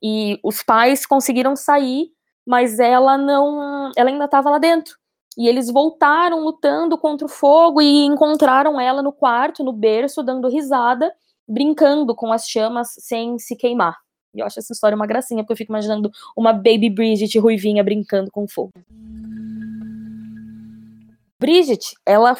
[0.02, 2.08] E os pais conseguiram sair,
[2.44, 4.96] mas ela não, ela ainda estava lá dentro.
[5.36, 10.48] E eles voltaram lutando contra o fogo e encontraram ela no quarto, no berço, dando
[10.48, 11.12] risada,
[11.48, 13.96] brincando com as chamas sem se queimar.
[14.34, 17.84] E eu acho essa história uma gracinha, porque eu fico imaginando uma baby Bridget ruivinha
[17.84, 18.72] brincando com fogo.
[21.38, 22.36] Bridget, ela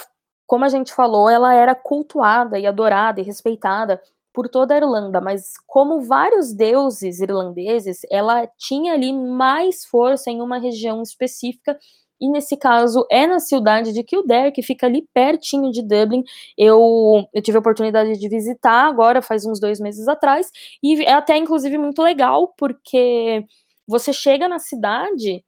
[0.53, 4.03] como a gente falou, ela era cultuada e adorada e respeitada
[4.35, 10.43] por toda a Irlanda, mas como vários deuses irlandeses, ela tinha ali mais força em
[10.43, 11.79] uma região específica,
[12.23, 16.23] e nesse caso é na cidade de Kildare, que fica ali pertinho de Dublin.
[16.57, 20.49] Eu, eu tive a oportunidade de visitar agora, faz uns dois meses atrás,
[20.83, 23.45] e é até inclusive muito legal, porque
[23.89, 25.45] você chega na cidade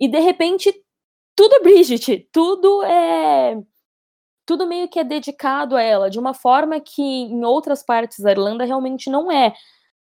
[0.00, 0.72] e de repente
[1.36, 3.56] tudo é Bridget, tudo é
[4.46, 8.30] tudo meio que é dedicado a ela, de uma forma que em outras partes da
[8.30, 9.54] Irlanda realmente não é.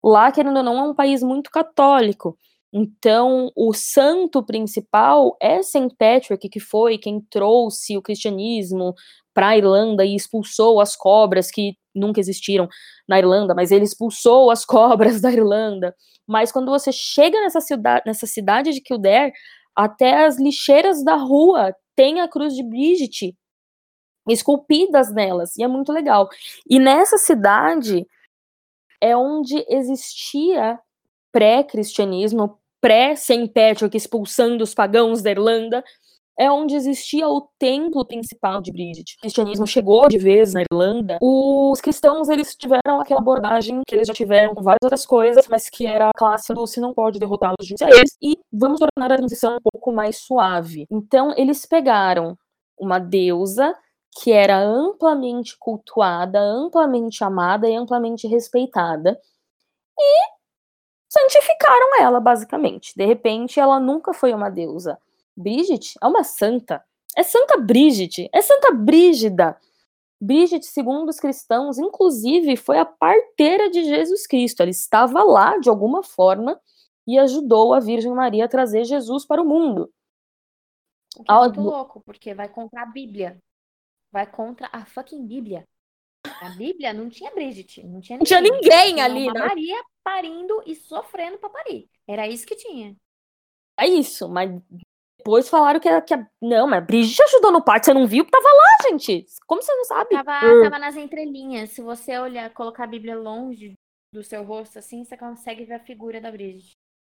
[0.03, 2.39] Lá, querendo ou não, é um país muito católico.
[2.77, 5.95] Então, o santo principal é St.
[5.97, 8.95] Patrick, que foi quem trouxe o cristianismo
[9.33, 12.69] para a Irlanda e expulsou as cobras que nunca existiram
[13.09, 15.95] na Irlanda, mas ele expulsou as cobras da Irlanda.
[16.27, 19.33] Mas quando você chega nessa cidade, nessa cidade de Kildare,
[19.77, 23.37] até as lixeiras da rua têm a cruz de Bridget
[24.29, 26.29] esculpidas nelas, e é muito legal.
[26.69, 28.05] E nessa cidade
[29.01, 30.81] é onde existia
[31.31, 32.59] pré-cristianismo,
[33.53, 35.83] Patrick expulsando os pagãos da Irlanda,
[36.39, 39.15] é onde existia o templo principal de Bridget.
[39.17, 41.19] O cristianismo chegou de vez na Irlanda.
[41.23, 45.69] Os cristãos, eles tiveram aquela abordagem que eles já tiveram com várias outras coisas, mas
[45.69, 49.17] que era a classe do se não pode derrotá-los, a eles, e vamos tornar a
[49.17, 50.87] transição um pouco mais suave.
[50.91, 52.37] Então, eles pegaram
[52.79, 53.75] uma deusa
[54.21, 59.19] que era amplamente cultuada, amplamente amada e amplamente respeitada,
[59.99, 60.34] e
[61.15, 62.93] santificaram ela, basicamente.
[62.97, 64.99] De repente, ela nunca foi uma deusa.
[65.37, 66.85] Bridget é uma santa.
[67.17, 69.57] É Santa Bridget, é Santa Brígida.
[70.21, 74.61] Bridget, segundo os cristãos, inclusive foi a parteira de Jesus Cristo.
[74.61, 76.61] Ela estava lá de alguma forma
[77.07, 79.93] e ajudou a Virgem Maria a trazer Jesus para o mundo.
[81.17, 83.41] O que é muito louco, porque vai contra a Bíblia
[84.15, 85.67] vai contra a fucking Bíblia.
[86.45, 88.19] A Bíblia não tinha Bridget, não tinha ninguém.
[88.19, 89.41] Não tinha ninguém ali, né?
[89.41, 91.89] Maria parindo e sofrendo para parir.
[92.07, 92.95] Era isso que tinha.
[93.81, 94.51] É isso, mas
[95.17, 96.29] Depois falaram que, que a...
[96.43, 98.27] não, mas a Brigitte ajudou no parto, você não viu?
[98.27, 99.25] Tava lá, gente.
[99.47, 100.11] Como você não sabe?
[100.11, 100.63] Tava, uh.
[100.65, 101.71] tava nas entrelinhas.
[101.71, 103.73] Se você olhar, colocar a Bíblia longe
[104.13, 106.73] do seu rosto assim, você consegue ver a figura da Brigitte.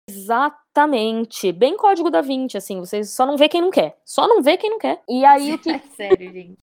[0.08, 1.50] Exatamente.
[1.50, 3.98] Bem código da 20, assim, vocês só não vê quem não quer.
[4.04, 5.02] Só não vê quem não quer.
[5.08, 5.70] E aí o que.
[5.70, 6.65] É sério, gente.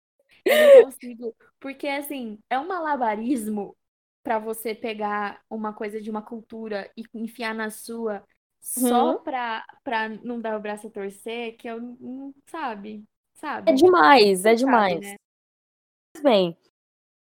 [0.46, 1.36] Eu não consigo.
[1.60, 3.76] Porque, assim, é um malabarismo
[4.24, 8.24] para você pegar uma coisa de uma cultura e enfiar na sua
[8.60, 9.24] só uhum.
[9.24, 13.04] pra, pra não dar o braço a torcer, que eu não sabe.
[13.36, 13.72] Sabe?
[13.72, 15.00] É demais, é demais.
[15.00, 15.16] Né?
[16.22, 16.58] Bem,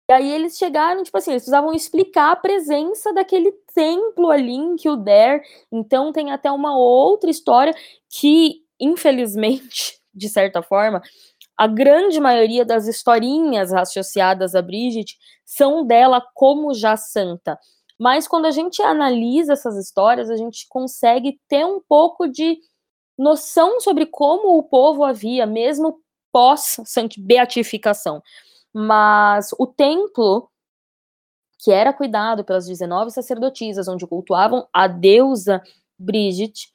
[0.10, 4.76] e aí eles chegaram, tipo assim, eles precisavam explicar a presença daquele templo ali em
[4.78, 5.44] Kildare.
[5.72, 7.76] Então tem até uma outra história
[8.10, 11.02] que, infelizmente, de certa forma,
[11.58, 17.58] a grande maioria das historinhas associadas a Bridget são dela como já santa.
[18.00, 22.60] Mas quando a gente analisa essas histórias, a gente consegue ter um pouco de
[23.18, 26.00] noção sobre como o povo havia, mesmo
[26.32, 28.22] pós-beatificação.
[28.72, 30.52] Mas o templo,
[31.58, 35.64] que era cuidado pelas 19 sacerdotisas, onde cultuavam a deusa
[35.98, 36.72] Brigitte,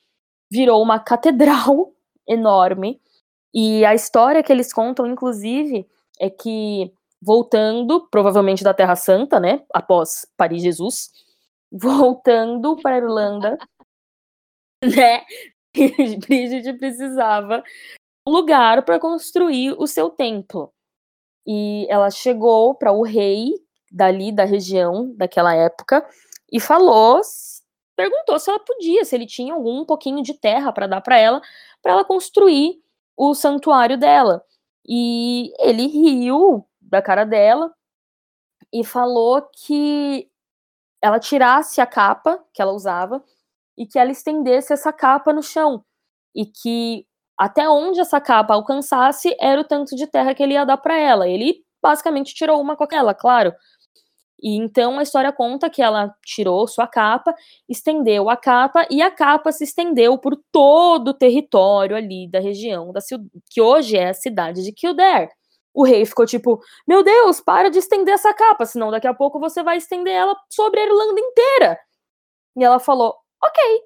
[0.51, 1.93] virou uma catedral
[2.27, 3.01] enorme.
[3.55, 5.87] E a história que eles contam, inclusive,
[6.19, 11.11] é que voltando, provavelmente da Terra Santa, né, após Paris Jesus,
[11.71, 13.59] voltando para a Irlanda,
[14.83, 15.23] né,
[16.27, 17.63] Brigitte precisava
[18.27, 20.73] um lugar para construir o seu templo.
[21.47, 23.53] E ela chegou para o rei
[23.91, 26.07] dali da região daquela época
[26.51, 27.21] e falou,
[27.97, 31.41] perguntou se ela podia, se ele tinha algum pouquinho de terra para dar para ela,
[31.83, 32.81] para ela construir
[33.17, 34.43] o santuário dela.
[34.87, 37.73] E ele riu da cara dela
[38.73, 40.29] e falou que
[41.01, 43.23] ela tirasse a capa que ela usava
[43.77, 45.85] e que ela estendesse essa capa no chão
[46.35, 47.07] e que
[47.39, 50.97] até onde essa capa alcançasse era o tanto de terra que ele ia dar para
[50.97, 51.29] ela.
[51.29, 53.53] Ele basicamente tirou uma com aquela, claro.
[54.43, 57.35] E então a história conta que ela tirou sua capa,
[57.69, 62.93] estendeu a capa e a capa se estendeu por todo o território ali da região
[62.93, 63.01] da
[63.51, 65.29] que hoje é a cidade de Kildare.
[65.75, 69.39] O rei ficou tipo: "Meu Deus, para de estender essa capa, senão daqui a pouco
[69.41, 71.79] você vai estender ela sobre a Irlanda inteira".
[72.57, 73.83] E ela falou: "OK".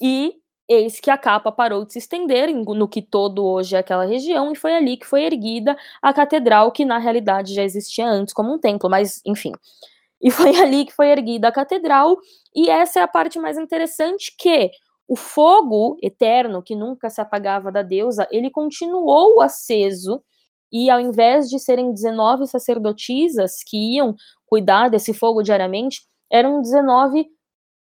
[0.00, 0.34] E
[0.70, 4.52] eis que a capa parou de se estender no que todo hoje é aquela região,
[4.52, 8.54] e foi ali que foi erguida a catedral, que na realidade já existia antes como
[8.54, 9.50] um templo, mas enfim.
[10.22, 12.16] E foi ali que foi erguida a catedral,
[12.54, 14.70] e essa é a parte mais interessante que
[15.08, 20.22] o fogo eterno, que nunca se apagava da deusa, ele continuou aceso,
[20.72, 24.14] e ao invés de serem 19 sacerdotisas que iam
[24.46, 27.26] cuidar desse fogo diariamente, eram 19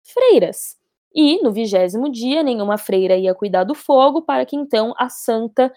[0.05, 0.76] freiras
[1.17, 5.73] e no vigésimo dia, nenhuma freira ia cuidar do fogo, para que então a santa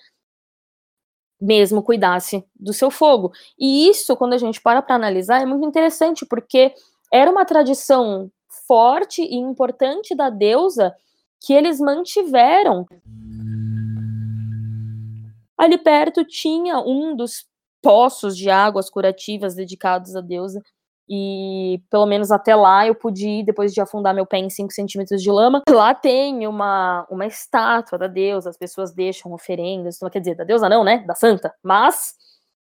[1.41, 3.31] mesmo cuidasse do seu fogo.
[3.57, 6.73] E isso, quando a gente para para analisar, é muito interessante, porque
[7.11, 8.29] era uma tradição
[8.67, 10.93] forte e importante da deusa
[11.39, 12.85] que eles mantiveram.
[15.57, 17.45] Ali perto tinha um dos
[17.81, 20.61] poços de águas curativas dedicados à deusa,
[21.09, 24.71] e pelo menos até lá eu pude ir, depois de afundar meu pé em 5
[24.71, 25.63] centímetros de lama.
[25.67, 30.69] Lá tem uma, uma estátua da deusa, as pessoas deixam oferendas, quer dizer, da deusa
[30.69, 30.99] não, né?
[30.99, 31.51] Da santa.
[31.63, 32.13] Mas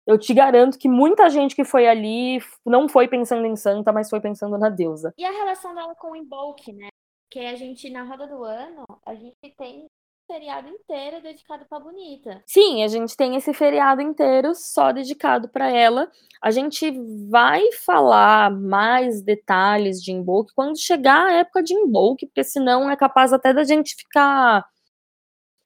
[0.05, 4.11] eu te garanto que muita gente que foi ali não foi pensando em santa, mas
[4.11, 5.15] foi pensando na deusa.
[5.17, 6.89] E a relação dela com o Invoke, né?
[7.31, 9.87] Que a gente, na roda do ano, a gente tem
[10.33, 12.43] feriado inteiro dedicado para Bonita.
[12.47, 16.11] Sim, a gente tem esse feriado inteiro só dedicado para ela.
[16.41, 16.91] A gente
[17.29, 22.97] vai falar mais detalhes de Inboke quando chegar a época de Inboke, porque senão é
[22.97, 24.67] capaz até da gente ficar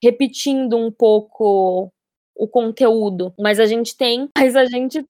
[0.02, 1.92] repetindo um pouco
[2.35, 3.33] o conteúdo.
[3.38, 5.07] Mas a gente tem, mas a gente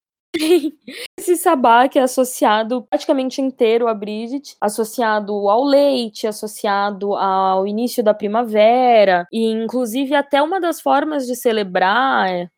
[1.18, 8.02] esse sabá que é associado praticamente inteiro a Bridget, associado ao leite, associado ao início
[8.02, 12.48] da primavera, e inclusive até uma das formas de celebrar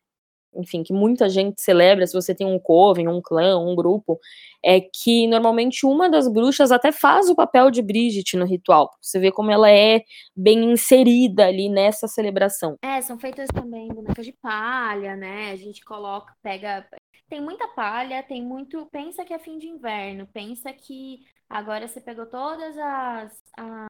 [0.55, 4.19] enfim, que muita gente celebra, se você tem um coven, um clã, um grupo,
[4.63, 8.89] é que normalmente uma das bruxas até faz o papel de Bridget no ritual.
[9.01, 10.01] Você vê como ela é
[10.35, 12.75] bem inserida ali nessa celebração.
[12.81, 15.51] É, são feitas também bonecas de palha, né?
[15.51, 16.85] A gente coloca, pega.
[17.29, 18.85] Tem muita palha, tem muito.
[18.87, 23.87] Pensa que é fim de inverno, pensa que agora você pegou todas as, as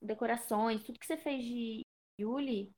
[0.00, 1.82] decorações, tudo que você fez de
[2.18, 2.72] Yuli,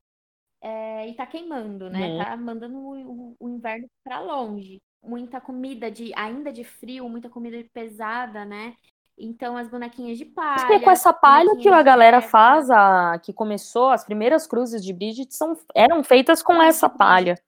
[0.60, 2.08] é, e tá queimando, né?
[2.08, 2.18] Uhum.
[2.18, 4.80] Tá mandando o, o inverno para longe.
[5.02, 8.74] Muita comida de ainda de frio, muita comida pesada, né?
[9.18, 10.54] Então, as bonequinhas de palha.
[10.54, 14.46] Acho que é com essa palha que a galera faz, a, que começou, as primeiras
[14.46, 17.38] cruzes de Bridget são, eram feitas com essa palha.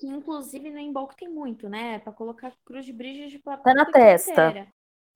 [0.00, 1.98] Que inclusive no Embolk tem muito, né?
[1.98, 4.48] Para colocar cruz de Bridget pra tá na testa.
[4.48, 4.72] Inteira.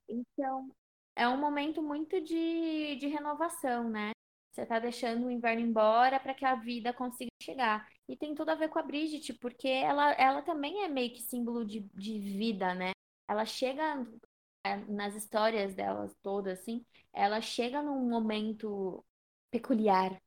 [0.07, 0.69] Então,
[1.17, 4.11] é um momento muito de, de renovação, né?
[4.53, 7.89] Você tá deixando o inverno embora para que a vida consiga chegar.
[8.07, 11.23] E tem tudo a ver com a Bridget, porque ela, ela também é meio que
[11.23, 12.93] símbolo de, de vida, né?
[13.27, 14.07] Ela chega
[14.65, 19.03] é, nas histórias delas todas, assim, ela chega num momento
[19.51, 20.21] peculiar,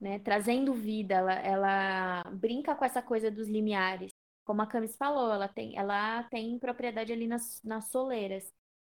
[0.00, 0.18] né?
[0.20, 4.12] Trazendo vida, ela, ela brinca com essa coisa dos limiares.
[4.44, 8.44] Como a Camis falou, ela tem, ela tem propriedade ali nas, nas soleiras.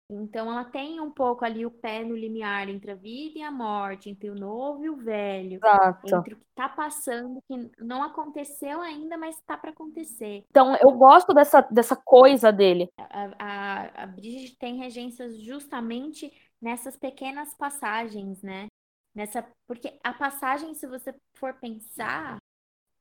[0.09, 3.49] Então, ela tem um pouco ali o pé no limiar entre a vida e a
[3.49, 6.15] morte, entre o novo e o velho, Exato.
[6.15, 10.45] entre o que está passando, que não aconteceu ainda, mas está para acontecer.
[10.49, 12.89] Então, eu gosto dessa, dessa coisa dele.
[12.97, 18.67] A, a, a Bridget tem regências justamente nessas pequenas passagens, né?
[19.15, 22.39] Nessa, porque a passagem, se você for pensar,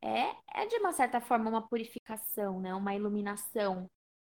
[0.02, 2.74] é, é de uma certa forma uma purificação, né?
[2.74, 3.88] Uma iluminação.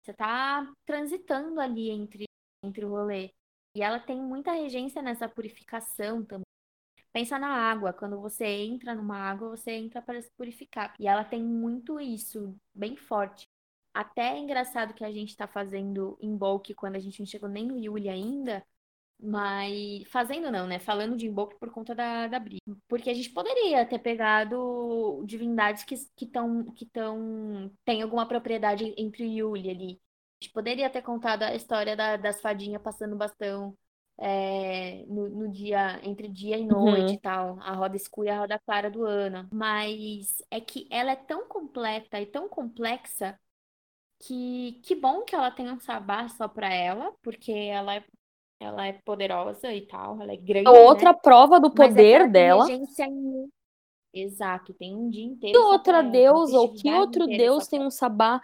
[0.04, 2.28] Você está transitando ali entre
[2.64, 3.32] entre o rolê.
[3.76, 6.46] E ela tem muita regência nessa purificação também.
[7.14, 10.94] Pensa na água, quando você entra numa água, você entra para se purificar.
[11.00, 13.48] E ela tem muito isso, bem forte.
[13.94, 17.50] Até é engraçado que a gente está fazendo em bulk quando a gente não chegou
[17.50, 18.64] nem no Yuli ainda,
[19.20, 20.80] mas fazendo não, né?
[20.80, 22.62] Falando de Invoke por conta da, da briga.
[22.88, 26.72] Porque a gente poderia ter pegado divindades que estão.
[26.74, 30.02] Que tão, tem alguma propriedade entre Yuli ali
[30.40, 33.76] gente poderia ter contado a história da, das fadinhas passando bastão
[34.20, 37.14] é, no, no, dia, entre dia e noite uhum.
[37.14, 39.48] e tal, a roda escura e a roda clara do ano.
[39.52, 43.40] Mas é que ela é tão completa e tão complexa
[44.20, 48.04] que que bom que ela tem um sabá só pra ela, porque ela é,
[48.60, 50.70] ela é poderosa e tal, ela é grande.
[50.70, 51.20] Outra né?
[51.22, 52.66] prova do poder é dela.
[52.72, 53.50] Em...
[54.14, 55.58] Exato, tem um dia inteiro.
[55.58, 58.42] Que outra deusa ou que outro deus tem um sabá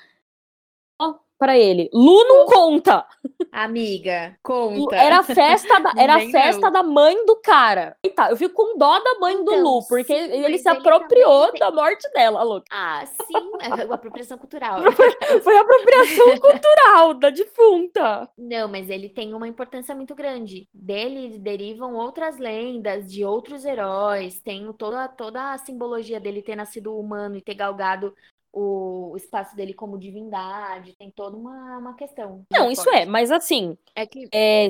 [1.38, 1.90] para ele.
[1.94, 3.06] Lu não conta.
[3.52, 4.96] Amiga, conta.
[4.96, 7.96] Era a festa da, era a festa da mãe do cara.
[8.04, 11.52] Eita, eu fico com dó da mãe então, do Lu, porque sim, ele se apropriou
[11.60, 12.66] da morte dela, louca.
[12.72, 14.80] Ah, sim, é uma apropriação cultural.
[15.44, 18.30] Foi apropriação cultural da defunta.
[18.38, 20.68] Não, mas ele tem uma importância muito grande.
[20.74, 26.98] Dele derivam outras lendas de outros heróis, tem toda, toda a simbologia dele ter nascido
[26.98, 28.16] humano e ter galgado
[28.54, 32.46] o espaço dele como divindade, tem toda uma, uma questão.
[32.52, 33.00] Não, isso forte.
[33.00, 33.76] é, mas assim.
[33.96, 34.30] É que.
[34.32, 34.68] É...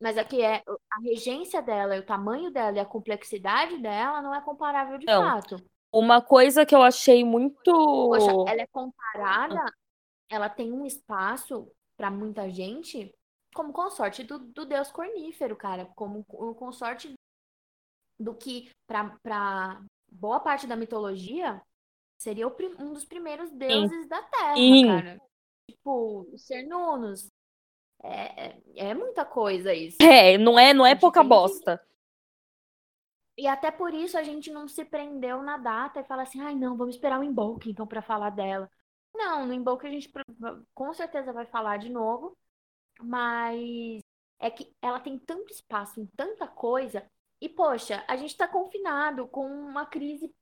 [0.00, 4.40] Mas aqui é a regência dela, o tamanho dela e a complexidade dela não é
[4.42, 5.22] comparável de não.
[5.22, 5.56] fato.
[5.90, 7.72] Uma coisa que eu achei muito.
[7.72, 9.64] Poxa, ela é comparada,
[10.30, 13.12] ela tem um espaço para muita gente
[13.54, 15.86] como consorte do, do deus cornífero, cara.
[15.96, 17.14] Como o consorte
[18.20, 19.80] do que, para
[20.12, 21.62] boa parte da mitologia,
[22.18, 24.08] Seria um dos primeiros deuses Sim.
[24.08, 24.86] da Terra, Sim.
[24.86, 25.20] cara.
[25.70, 27.30] Tipo, ser Nunos.
[28.02, 29.96] É, é, é muita coisa isso.
[30.00, 31.80] É, não é, não é pouca bosta.
[33.38, 36.54] E até por isso a gente não se prendeu na data e fala assim, ai
[36.54, 38.70] não, vamos esperar o Embolk então para falar dela.
[39.14, 40.10] Não, no Embolk a gente
[40.74, 42.36] com certeza vai falar de novo,
[43.00, 44.02] mas
[44.38, 47.06] é que ela tem tanto espaço em tanta coisa
[47.40, 50.34] e poxa, a gente tá confinado com uma crise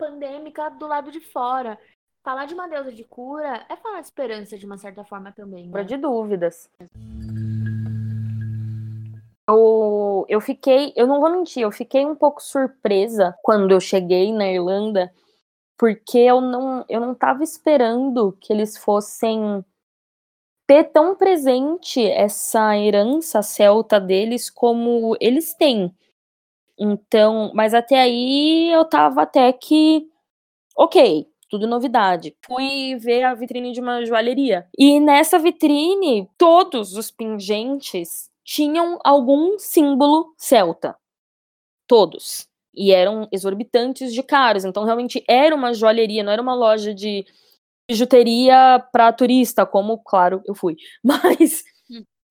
[0.00, 1.78] pandêmica do lado de fora.
[2.24, 5.68] Falar de uma deusa de cura é falar de esperança de uma certa forma também.
[5.68, 5.84] Né?
[5.84, 6.70] de dúvidas.
[9.48, 14.32] Eu, eu fiquei, eu não vou mentir, eu fiquei um pouco surpresa quando eu cheguei
[14.32, 15.12] na Irlanda,
[15.78, 19.64] porque eu não, eu não tava esperando que eles fossem
[20.66, 25.92] ter tão presente essa herança celta deles como eles têm.
[26.80, 30.08] Então, mas até aí eu tava até que
[30.76, 32.34] ok, tudo novidade.
[32.46, 34.66] Fui ver a vitrine de uma joalheria.
[34.78, 40.96] E nessa vitrine, todos os pingentes tinham algum símbolo celta.
[41.86, 42.46] Todos.
[42.74, 44.64] E eram exorbitantes de caros.
[44.64, 47.26] Então, realmente era uma joalheria, não era uma loja de
[47.90, 50.76] bijuteria para turista, como, claro, eu fui.
[51.04, 51.64] Mas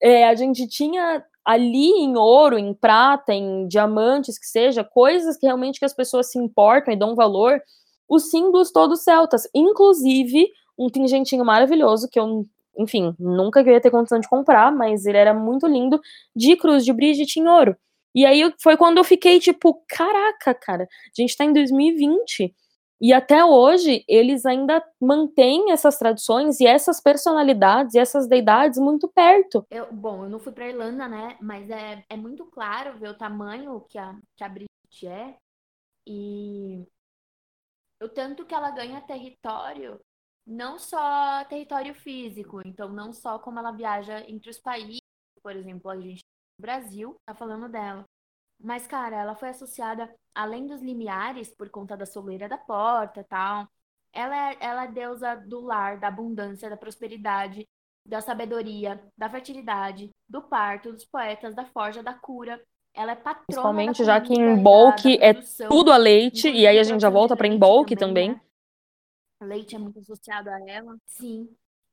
[0.02, 5.46] é, a gente tinha ali em ouro, em prata, em diamantes, que seja, coisas que
[5.46, 7.62] realmente que as pessoas se importam e dão valor,
[8.08, 12.46] os símbolos todos celtas, inclusive um tingentinho maravilhoso que eu,
[12.78, 16.00] enfim, nunca queria ter condição de comprar, mas ele era muito lindo,
[16.36, 17.76] de cruz de Brigitte em ouro.
[18.16, 22.54] E aí foi quando eu fiquei tipo, caraca, cara, a gente tá em 2020
[23.02, 29.08] E até hoje, eles ainda mantêm essas tradições e essas personalidades e essas deidades muito
[29.08, 29.66] perto.
[29.70, 31.38] Eu, bom, eu não fui para Irlanda, né?
[31.42, 34.52] Mas é, é muito claro ver o tamanho que a, que a
[35.08, 35.36] é
[36.06, 36.86] e
[38.02, 40.00] o tanto que ela ganha território,
[40.46, 45.02] não só território físico, então não só como ela viaja entre os países,
[45.42, 46.24] por exemplo, a gente
[46.58, 48.04] no Brasil tá falando dela.
[48.62, 53.68] Mas, cara, ela foi associada, além dos limiares, por conta da soleira da porta tal.
[54.12, 57.68] Ela é, ela é deusa do lar, da abundância, da prosperidade,
[58.06, 62.62] da sabedoria, da fertilidade, do parto, dos poetas, da forja, da cura.
[62.94, 65.34] Ela é patrona Principalmente já que em bulk é
[65.68, 68.30] tudo a leite, e aí a gente já volta para em bulk também.
[68.30, 68.42] né?
[69.42, 70.98] Leite é muito associado a ela.
[71.06, 71.48] Sim.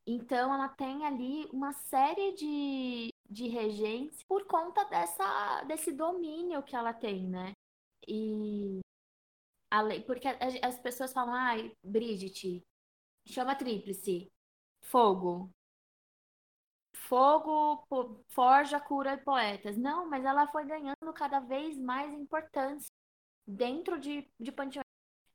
[0.06, 6.76] Então ela tem ali uma série de, de regentes por conta dessa, desse domínio que
[6.76, 7.52] ela tem, né?
[8.08, 8.80] E
[9.70, 12.62] além, porque a- as pessoas falam, ai, Bridget,
[13.26, 14.30] chama a tríplice,
[14.82, 15.50] fogo.
[16.94, 17.86] Fogo,
[18.28, 19.76] forja, cura e poetas.
[19.76, 22.88] Não, mas ela foi ganhando cada vez mais importância
[23.46, 24.84] dentro de, de panteões.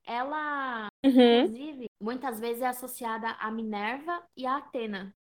[0.06, 1.52] Ela Uhum.
[1.52, 5.16] Inclusive, muitas vezes é associada a Minerva e a Atena,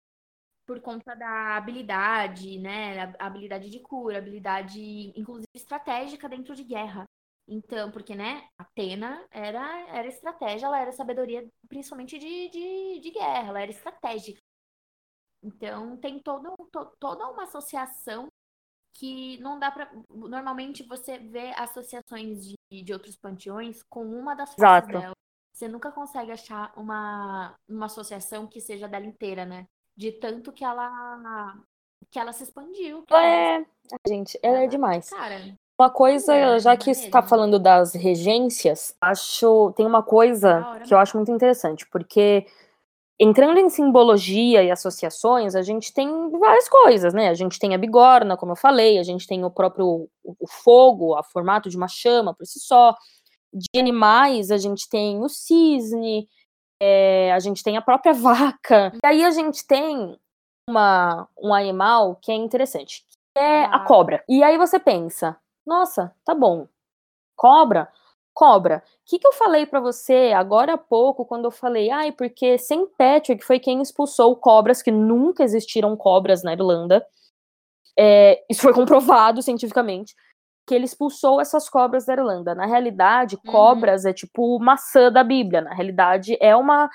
[0.66, 3.14] por conta da habilidade, né?
[3.18, 4.80] A habilidade de cura, habilidade,
[5.18, 7.04] inclusive, estratégica dentro de guerra.
[7.48, 9.60] Então, porque, né, Atena era,
[9.96, 14.40] era estratégia, ela era sabedoria, principalmente de, de, de guerra, ela era estratégica.
[15.42, 18.28] Então, tem todo, to- toda uma associação
[18.94, 19.90] que não dá pra.
[20.10, 25.02] Normalmente você vê associações de, de outros panteões com uma das Exato.
[25.02, 25.14] dela.
[25.52, 29.66] Você nunca consegue achar uma, uma associação que seja dela inteira, né?
[29.96, 31.54] De tanto que ela
[32.10, 33.02] que ela se expandiu.
[33.02, 33.66] que Ela ela- é.
[34.08, 35.10] Gente, ela é demais.
[35.10, 35.40] Cara,
[35.78, 37.28] Uma coisa, É, já que é você está mesmo?
[37.28, 42.46] falando das regências, acho tem uma coisa hora que eu acho muito interessante, porque
[43.20, 47.28] entrando em simbologia e associações, a gente tem várias coisas, né?
[47.28, 50.46] A gente tem a bigorna, como eu falei, a gente tem o próprio o, o
[50.48, 52.94] fogo, a formato de uma chama por si só.
[53.52, 56.26] De animais, a gente tem o cisne,
[56.80, 58.92] é, a gente tem a própria vaca.
[59.02, 60.18] E aí a gente tem
[60.68, 63.04] uma, um animal que é interessante,
[63.34, 63.86] que é a Vaca.
[63.86, 64.24] cobra.
[64.28, 66.66] E aí você pensa, nossa, tá bom.
[67.36, 67.88] Cobra?
[68.34, 68.82] Cobra.
[68.86, 72.58] O que, que eu falei pra você agora há pouco, quando eu falei, ai, porque
[72.58, 72.86] St.
[72.98, 77.06] Patrick foi quem expulsou cobras, que nunca existiram cobras na Irlanda.
[77.98, 80.14] É, isso foi comprovado cientificamente.
[80.66, 82.54] Que ele expulsou essas cobras da Irlanda.
[82.54, 83.52] Na realidade, Uhum.
[83.52, 85.60] cobras é tipo maçã da Bíblia.
[85.62, 86.90] Na realidade, é uma,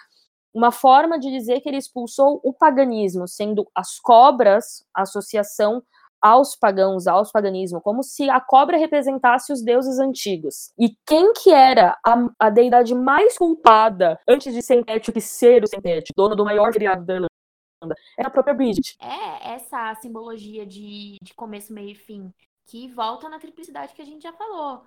[0.53, 5.81] uma forma de dizer que ele expulsou o paganismo, sendo as cobras a associação
[6.21, 10.71] aos pagãos, aos paganismo, como se a cobra representasse os deuses antigos.
[10.77, 14.83] E quem que era a, a deidade mais culpada antes de St.
[14.85, 15.67] Patrick ser o.
[15.71, 17.95] Patrick, dono do maior feriado da Irlanda?
[18.15, 18.95] Era a própria Bridget.
[19.01, 22.31] é essa simbologia de, de começo, meio e fim,
[22.71, 24.85] que volta na triplicidade que a gente já falou.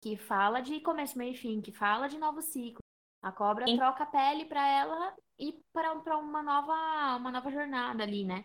[0.00, 2.80] Que fala de começo, meio e fim, que fala de novo ciclo.
[3.22, 3.76] A cobra Sim.
[3.76, 8.44] troca a pele pra ela e para para uma nova, uma nova jornada ali, né?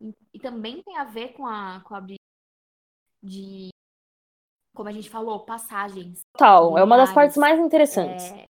[0.00, 2.00] E, e também tem a ver com a, com a
[3.22, 3.68] de,
[4.74, 6.20] como a gente falou, passagens.
[6.32, 8.32] Total, é uma das partes mais interessantes.
[8.32, 8.46] É,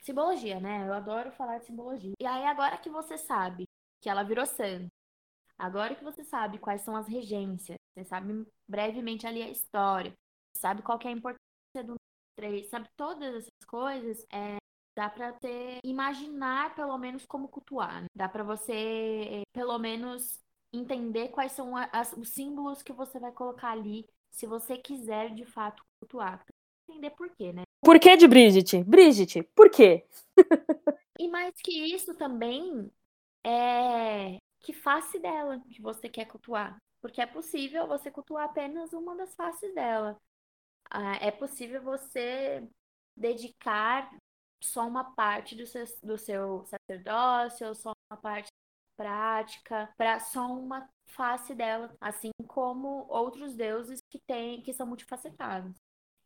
[0.00, 0.88] simbologia, né?
[0.88, 2.14] Eu adoro falar de simbologia.
[2.18, 3.64] E aí, agora que você sabe
[4.00, 4.88] que ela virou santa,
[5.58, 10.12] agora que você sabe quais são as regências, você sabe brevemente ali a história,
[10.56, 11.96] sabe qual que é a importância do
[12.36, 14.56] três, sabe todas essas coisas, é,
[14.96, 18.06] dá pra você imaginar pelo menos como cultuar, né?
[18.16, 20.38] Dá pra você pelo menos
[20.72, 25.44] entender quais são as- os símbolos que você vai colocar ali, se você quiser de
[25.44, 26.44] fato cultuar.
[26.88, 27.62] Entender por quê, né?
[27.82, 28.84] Por que de Bridget?
[28.84, 30.06] Bridget, por quê?
[31.18, 32.90] E mais que isso também
[33.44, 36.76] é que face dela que você quer cultuar.
[37.00, 40.18] Porque é possível você cultuar apenas uma das faces dela.
[40.90, 42.66] Ah, É possível você
[43.16, 44.10] dedicar
[44.62, 48.48] só uma parte do seu, do seu sacerdócio, só uma parte
[48.96, 55.74] prática, para só uma face dela, assim como outros deuses que têm, que são multifacetados.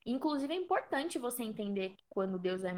[0.06, 2.72] Inclusive é importante você entender quando Deus é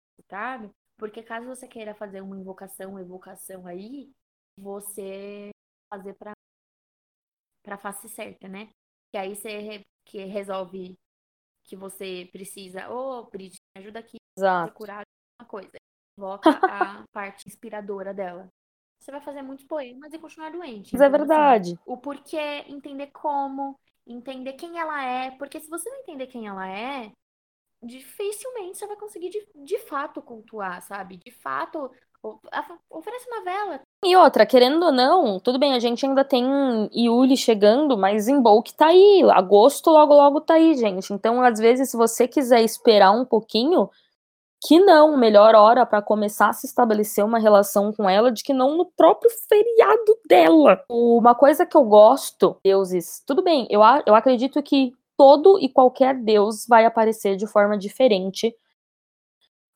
[0.00, 4.10] multifacetado, porque caso você queira fazer uma invocação, uma evocação aí,
[4.56, 5.50] você
[5.92, 6.32] fazer para
[7.64, 8.68] para face certa, né?
[9.12, 10.96] Que aí você re- que resolve
[11.64, 14.74] que você precisa, ô, Brit, me ajuda aqui a Exato.
[15.04, 15.72] de uma coisa.
[16.18, 18.48] Invoca a parte inspiradora dela.
[18.98, 20.92] Você vai fazer muitos poemas e continuar doente.
[20.92, 21.78] Mas é Então, assim, verdade.
[21.84, 22.38] o porquê,
[22.68, 27.12] entender como, entender quem ela é, porque se você não entender quem ela é,
[27.82, 31.18] dificilmente você vai conseguir de, de fato cultuar, sabe?
[31.18, 31.90] De fato,
[32.90, 33.82] oferece uma vela.
[34.04, 36.44] E outra, querendo ou não, tudo bem, a gente ainda tem
[36.94, 39.22] Yuli chegando, mas Invoke tá aí.
[39.30, 41.12] Agosto logo logo tá aí, gente.
[41.12, 43.88] Então, às vezes, se você quiser esperar um pouquinho,
[44.66, 48.52] que não, melhor hora para começar a se estabelecer uma relação com ela, de que
[48.52, 50.82] não no próprio feriado dela.
[50.88, 56.14] Uma coisa que eu gosto, deuses, tudo bem, eu, eu acredito que todo e qualquer
[56.14, 58.54] deus vai aparecer de forma diferente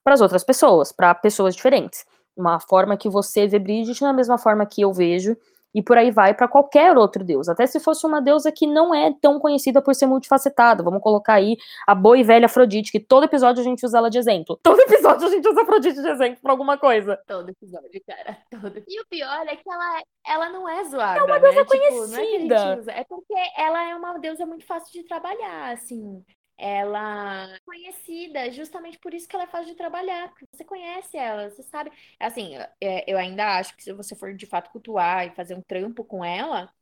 [0.03, 2.07] para as outras pessoas, para pessoas diferentes.
[2.39, 5.37] Uma forma que você vê Bridget na mesma forma que eu vejo,
[5.75, 7.49] e por aí vai para qualquer outro deus.
[7.49, 10.83] Até se fosse uma deusa que não é tão conhecida por ser multifacetada.
[10.83, 14.09] Vamos colocar aí a boa e velha Afrodite, que todo episódio a gente usa ela
[14.09, 14.59] de exemplo.
[14.63, 17.19] Todo episódio a gente usa Afrodite de exemplo pra alguma coisa.
[17.27, 18.39] Todo episódio, cara.
[18.51, 18.83] Todo.
[18.89, 21.21] E o pior é que ela, ela não é zoada.
[21.21, 21.67] É uma deusa né?
[21.67, 22.77] conhecida.
[22.77, 26.25] Tipo, é, é porque ela é uma deusa muito fácil de trabalhar, assim
[26.59, 31.17] ela é conhecida justamente por isso que ela é fácil de trabalhar, porque você conhece
[31.17, 31.91] ela, você sabe.
[32.19, 35.63] Assim, é, eu ainda acho que se você for de fato cultuar e fazer um
[35.63, 36.73] trampo com ela,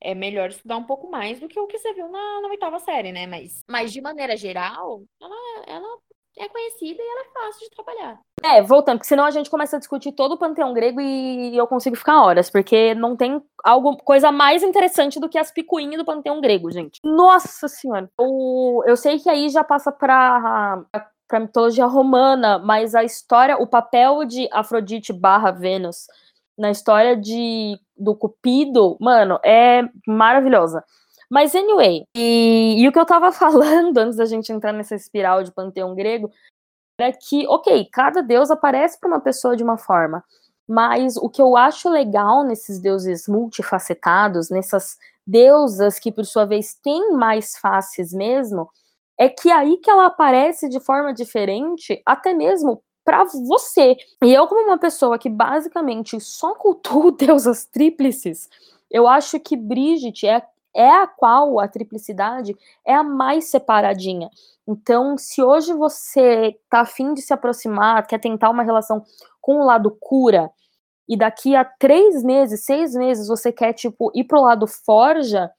[0.00, 2.78] é melhor estudar um pouco mais do que o que você viu na, na oitava
[2.80, 3.26] série, né?
[3.26, 5.98] Mas, mas de maneira geral, ela, ela
[6.38, 8.20] é conhecida e ela é fácil de trabalhar.
[8.42, 11.66] É, voltando, porque senão a gente começa a discutir todo o panteão grego e eu
[11.66, 16.04] consigo ficar horas, porque não tem algo, coisa mais interessante do que as picuinhas do
[16.04, 17.00] panteão grego, gente.
[17.02, 18.10] Nossa senhora!
[18.18, 20.84] O, eu sei que aí já passa pra,
[21.26, 26.06] pra mitologia romana, mas a história, o papel de Afrodite barra Vênus
[26.56, 30.82] na história de, do Cupido, mano, é maravilhosa.
[31.30, 35.42] Mas, anyway, e, e, o que eu tava falando antes da gente entrar nessa espiral
[35.42, 36.30] de panteão grego
[36.98, 40.24] era que, ok, cada deus aparece para uma pessoa de uma forma,
[40.66, 44.96] mas o que eu acho legal nesses deuses multifacetados, nessas
[45.26, 48.70] deusas que, por sua vez, têm mais faces mesmo,
[49.18, 53.96] é que aí que ela aparece de forma diferente, até mesmo para você.
[54.22, 58.48] E eu, como uma pessoa que basicamente só cultuo deusas tríplices,
[58.90, 60.42] eu acho que Brigitte é
[60.76, 62.54] é a qual a triplicidade
[62.84, 64.30] é a mais separadinha.
[64.68, 69.02] Então, se hoje você tá afim de se aproximar, quer tentar uma relação
[69.40, 70.50] com o lado cura,
[71.08, 75.50] e daqui a três meses, seis meses, você quer, tipo, ir pro lado forja,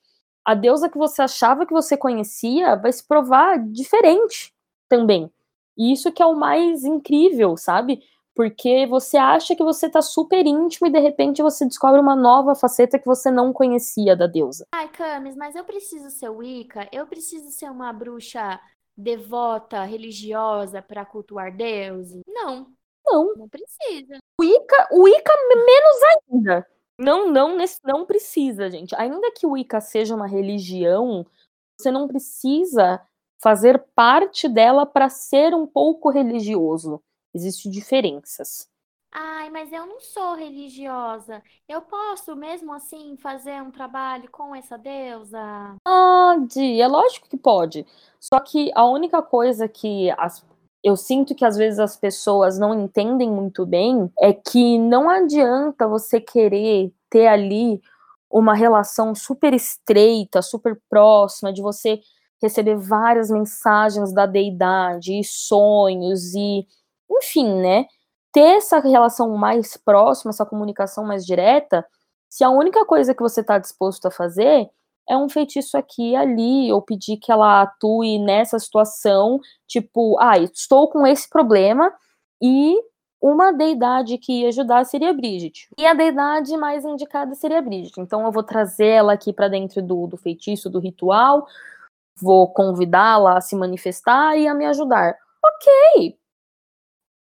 [0.45, 4.53] a deusa que você achava que você conhecia vai se provar diferente
[4.89, 5.32] também.
[5.78, 8.01] E isso que é o mais incrível, sabe?
[8.38, 12.54] Porque você acha que você tá super íntimo e de repente você descobre uma nova
[12.54, 14.68] faceta que você não conhecia da deusa.
[14.72, 16.88] Ai, Camis, mas eu preciso ser Wicca?
[16.92, 18.62] Eu preciso ser uma bruxa
[18.96, 22.22] devota, religiosa para cultuar deuses?
[22.28, 22.68] Não.
[23.04, 23.34] Não.
[23.36, 24.20] Não precisa.
[24.40, 26.68] Wicca, Wicca menos ainda.
[27.00, 28.96] Não, não, não precisa, gente.
[28.96, 31.26] Ainda que o Wicca seja uma religião,
[31.76, 33.02] você não precisa
[33.42, 37.02] fazer parte dela para ser um pouco religioso.
[37.38, 38.68] Existem diferenças.
[39.12, 41.42] Ai, mas eu não sou religiosa.
[41.68, 45.76] Eu posso mesmo assim fazer um trabalho com essa deusa?
[45.84, 47.86] Pode, é lógico que pode.
[48.20, 50.46] Só que a única coisa que as,
[50.84, 55.88] eu sinto que às vezes as pessoas não entendem muito bem é que não adianta
[55.88, 57.82] você querer ter ali
[58.30, 62.02] uma relação super estreita, super próxima, de você
[62.42, 66.68] receber várias mensagens da deidade e sonhos e
[67.18, 67.86] enfim, né?
[68.32, 71.86] Ter essa relação mais próxima, essa comunicação mais direta,
[72.30, 74.70] se a única coisa que você está disposto a fazer
[75.09, 80.38] é um feitiço aqui e ali, ou pedir que ela atue nessa situação, tipo, ah,
[80.38, 81.93] estou com esse problema
[82.41, 82.78] e
[83.22, 85.70] uma deidade que ia ajudar seria Bridget.
[85.78, 87.99] E a deidade mais indicada seria Bridget.
[87.99, 91.47] Então eu vou trazer ela aqui para dentro do, do feitiço, do ritual,
[92.22, 95.15] vou convidá-la a se manifestar e a me ajudar.
[95.43, 96.18] Ok,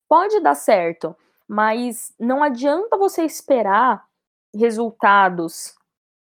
[0.10, 1.16] pode dar certo,
[1.48, 4.06] mas não adianta você esperar
[4.54, 5.76] resultados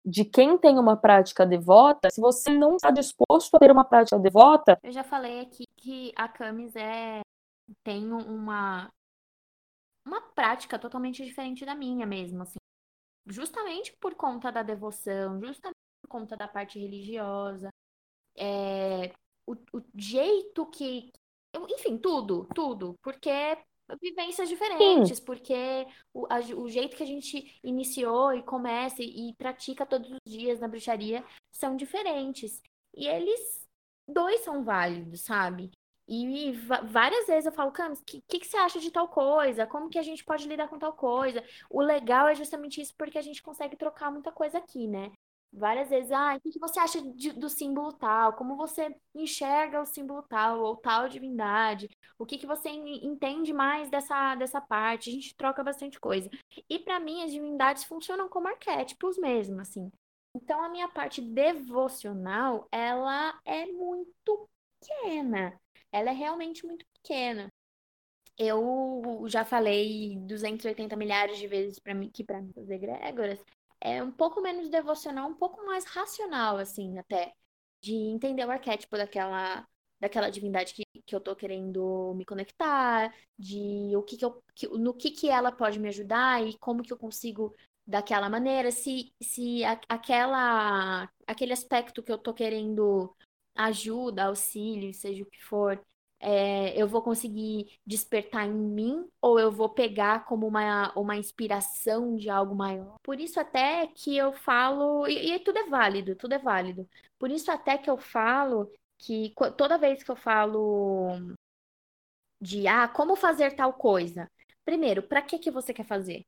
[0.05, 4.17] de quem tem uma prática devota se você não está disposto a ter uma prática
[4.17, 4.79] devota.
[4.81, 7.21] Eu já falei aqui que a Camis é
[7.83, 8.89] tem uma
[10.05, 12.59] uma prática totalmente diferente da minha mesmo, assim.
[13.25, 17.69] Justamente por conta da devoção, justamente por conta da parte religiosa,
[18.35, 19.13] é,
[19.47, 21.09] o, o jeito que
[21.69, 23.57] enfim, tudo, tudo, porque
[24.01, 25.25] vivências diferentes, Sim.
[25.25, 30.09] porque o, a, o jeito que a gente iniciou e começa e, e pratica todos
[30.11, 32.61] os dias na bruxaria são diferentes.
[32.95, 33.67] E eles
[34.07, 35.71] dois são válidos, sabe?
[36.07, 39.07] E, e várias vezes eu falo, Camis, o que, que, que, você acha de tal
[39.07, 39.65] coisa?
[39.65, 41.43] Como que a gente pode lidar com tal coisa?
[41.69, 45.11] O legal é justamente isso porque a gente consegue trocar muita coisa aqui, né?
[45.53, 48.33] Várias vezes, ah, o que que você acha de- do símbolo tal?
[48.33, 51.89] Como você enxerga o símbolo tal ou tal divindade?
[52.17, 55.09] O que que você en- entende mais dessa, dessa parte?
[55.09, 56.29] A gente troca bastante coisa.
[56.69, 59.91] E para mim, as divindades funcionam como arquétipos mesmo, assim.
[60.35, 64.49] Então, a minha parte devocional, ela é muito
[64.79, 65.59] pequena.
[65.91, 67.49] Ela é realmente muito pequena.
[68.37, 73.39] Eu já falei 280 milhares de vezes para mim que para mim as egrégoras
[73.83, 77.33] é um pouco menos devocional, um pouco mais racional, assim, até,
[77.81, 79.67] de entender o arquétipo daquela,
[79.99, 84.67] daquela divindade que, que eu tô querendo me conectar, de o que que eu, que-
[84.69, 87.53] no que que ela pode me ajudar e como que eu consigo
[87.85, 93.13] daquela maneira, se, se a- aquela, aquele aspecto que eu tô querendo
[93.55, 95.79] ajuda, auxílio, seja o que for,
[96.23, 102.15] é, eu vou conseguir despertar em mim ou eu vou pegar como uma, uma inspiração
[102.15, 102.95] de algo maior.
[103.03, 106.87] Por isso até que eu falo, e, e tudo é válido, tudo é válido.
[107.19, 111.35] Por isso até que eu falo que toda vez que eu falo
[112.39, 114.29] de ah, como fazer tal coisa,
[114.65, 116.25] primeiro, para que que você quer fazer?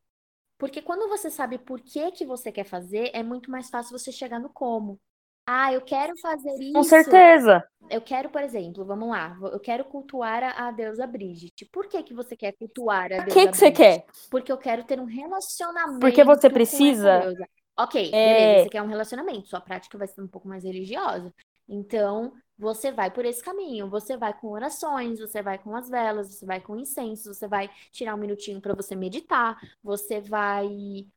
[0.58, 4.12] Porque quando você sabe por que que você quer fazer, é muito mais fácil você
[4.12, 5.00] chegar no como.
[5.46, 6.90] Ah, eu quero fazer Com isso.
[6.90, 7.68] certeza.
[7.90, 11.66] Eu quero, por exemplo, vamos lá, eu quero cultuar a, a deusa Brigitte.
[11.66, 14.06] Por que que você quer cultuar a deusa que que você quer?
[14.30, 17.34] Porque eu quero ter um relacionamento Porque você com precisa.
[17.78, 17.94] Ok,
[18.24, 21.34] beleza, É, você quer um relacionamento, sua prática vai ser um pouco mais religiosa.
[21.68, 23.90] Então, você vai por esse caminho.
[23.90, 27.70] Você vai com orações, você vai com as velas, você vai com incenso, você vai
[27.92, 30.70] tirar um minutinho para você meditar, você vai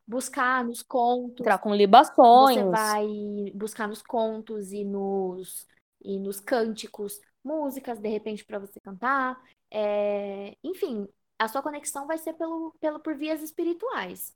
[0.06, 2.70] buscar nos contos entrar com você libações.
[2.70, 3.06] vai
[3.54, 5.66] buscar nos contos e nos,
[6.02, 9.40] e nos cânticos, músicas, de repente, para você cantar.
[9.70, 11.06] É, enfim,
[11.38, 14.34] a sua conexão vai ser pelo, pelo, por vias espirituais.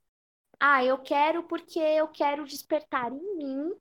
[0.61, 3.73] Ah, eu quero porque eu quero despertar em mim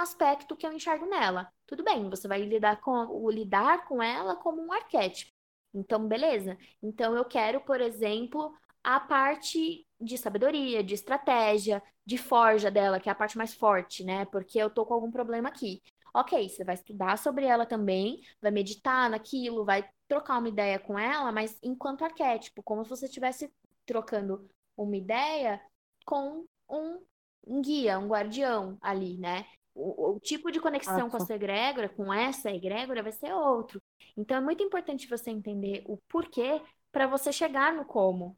[0.00, 1.50] aspecto que eu enxergo nela.
[1.66, 5.32] Tudo bem, você vai lidar com, lidar com ela como um arquétipo.
[5.72, 6.56] Então, beleza.
[6.82, 13.08] Então, eu quero, por exemplo, a parte de sabedoria, de estratégia, de forja dela, que
[13.08, 14.24] é a parte mais forte, né?
[14.26, 15.82] Porque eu tô com algum problema aqui.
[16.12, 20.96] Ok, você vai estudar sobre ela também, vai meditar naquilo, vai trocar uma ideia com
[20.98, 23.52] ela, mas enquanto arquétipo, como se você estivesse
[23.84, 25.60] trocando uma ideia
[26.06, 27.04] com um,
[27.46, 29.44] um guia, um guardião ali, né?
[29.74, 31.26] O, o tipo de conexão com a Exato.
[31.26, 33.80] sua egrégora, com essa egrégora, vai ser outro.
[34.16, 36.62] Então é muito importante você entender o porquê
[36.92, 38.36] para você chegar no como.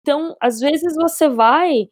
[0.00, 1.88] Então, às vezes você vai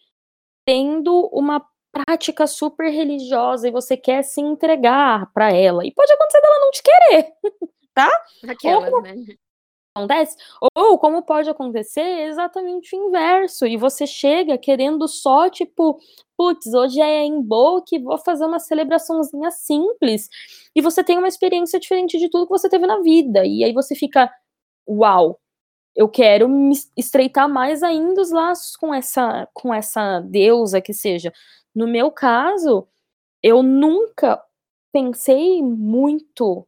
[0.64, 5.86] tendo uma prática super religiosa e você quer se entregar pra ela.
[5.86, 7.32] E pode acontecer dela não te querer,
[7.94, 8.10] tá?
[8.42, 9.14] Ou Aquelas, como né?
[9.96, 10.36] acontece,
[10.76, 13.64] ou como pode acontecer exatamente o inverso.
[13.66, 16.00] E você chega querendo só, tipo,
[16.36, 17.42] putz, hoje é em
[17.86, 20.28] que vou fazer uma celebraçãozinha simples.
[20.74, 23.44] E você tem uma experiência diferente de tudo que você teve na vida.
[23.44, 24.30] E aí você fica,
[24.88, 25.40] uau,
[25.94, 31.32] eu quero me estreitar mais ainda os laços com essa, com essa deusa que seja.
[31.74, 32.86] No meu caso,
[33.42, 34.42] eu nunca
[34.92, 36.66] pensei muito.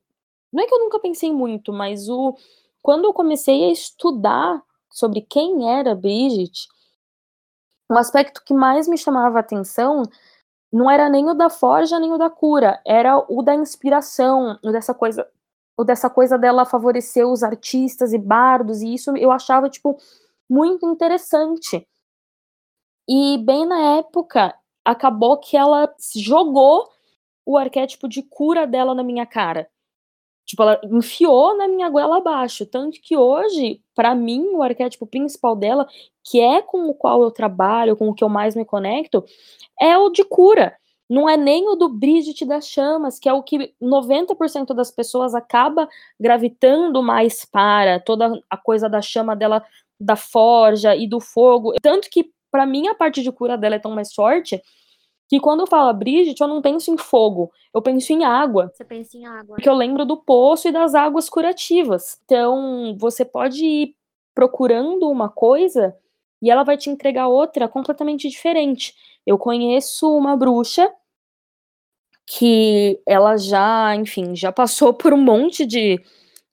[0.53, 2.37] Não é que eu nunca pensei muito, mas o
[2.83, 4.63] quando eu comecei a estudar
[4.93, 6.69] sobre quem era Brigitte,
[7.91, 10.03] o aspecto que mais me chamava a atenção
[10.73, 14.73] não era nem o da forja nem o da cura, era o da inspiração, o
[14.73, 15.27] dessa coisa,
[15.77, 19.97] o dessa coisa dela favorecer os artistas e bardos, e isso eu achava tipo
[20.49, 21.87] muito interessante.
[23.09, 26.89] E bem na época, acabou que ela jogou
[27.45, 29.69] o arquétipo de cura dela na minha cara.
[30.47, 32.65] Tipo, ela enfiou na minha goela abaixo.
[32.65, 35.87] Tanto que hoje, pra mim, o arquétipo principal dela,
[36.25, 39.25] que é com o qual eu trabalho, com o que eu mais me conecto,
[39.81, 40.77] é o de cura.
[41.09, 45.35] Não é nem o do Brigitte das Chamas, que é o que 90% das pessoas
[45.35, 45.89] acaba
[46.19, 49.65] gravitando mais para, toda a coisa da chama dela,
[50.01, 51.75] da forja e do fogo.
[51.83, 54.61] Tanto que, pra mim, a parte de cura dela é tão mais forte
[55.29, 58.71] que quando eu falo Brigitte, eu não penso em fogo, eu penso em água.
[58.73, 59.57] Você pensa em água.
[59.57, 62.21] Porque eu lembro do poço e das águas curativas.
[62.25, 63.97] Então, você pode ir
[64.35, 65.97] procurando uma coisa
[66.41, 68.95] e ela vai te entregar outra completamente diferente.
[69.27, 70.93] Eu conheço uma bruxa
[72.27, 76.01] que ela já, enfim, já passou por um monte de,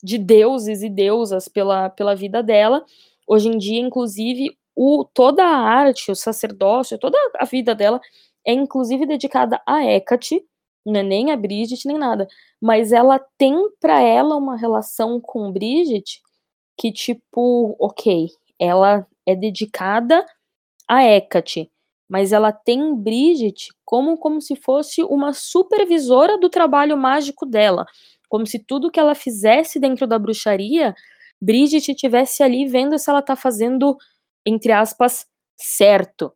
[0.03, 2.85] de deuses e deusas pela, pela vida dela.
[3.27, 7.99] Hoje em dia, inclusive, o, toda a arte, o sacerdócio, toda a vida dela
[8.45, 10.43] é inclusive dedicada a Hecate,
[10.85, 12.27] não é nem a Brigitte nem nada,
[12.61, 16.21] mas ela tem para ela uma relação com Brigitte
[16.77, 18.29] que tipo, ok,
[18.59, 20.25] ela é dedicada
[20.87, 21.71] a Hecate,
[22.09, 27.85] mas ela tem Bridget como, como se fosse uma supervisora do trabalho mágico dela.
[28.29, 30.93] Como se tudo que ela fizesse dentro da bruxaria,
[31.41, 33.97] Bridget estivesse ali vendo se ela tá fazendo,
[34.45, 35.25] entre aspas,
[35.57, 36.33] certo.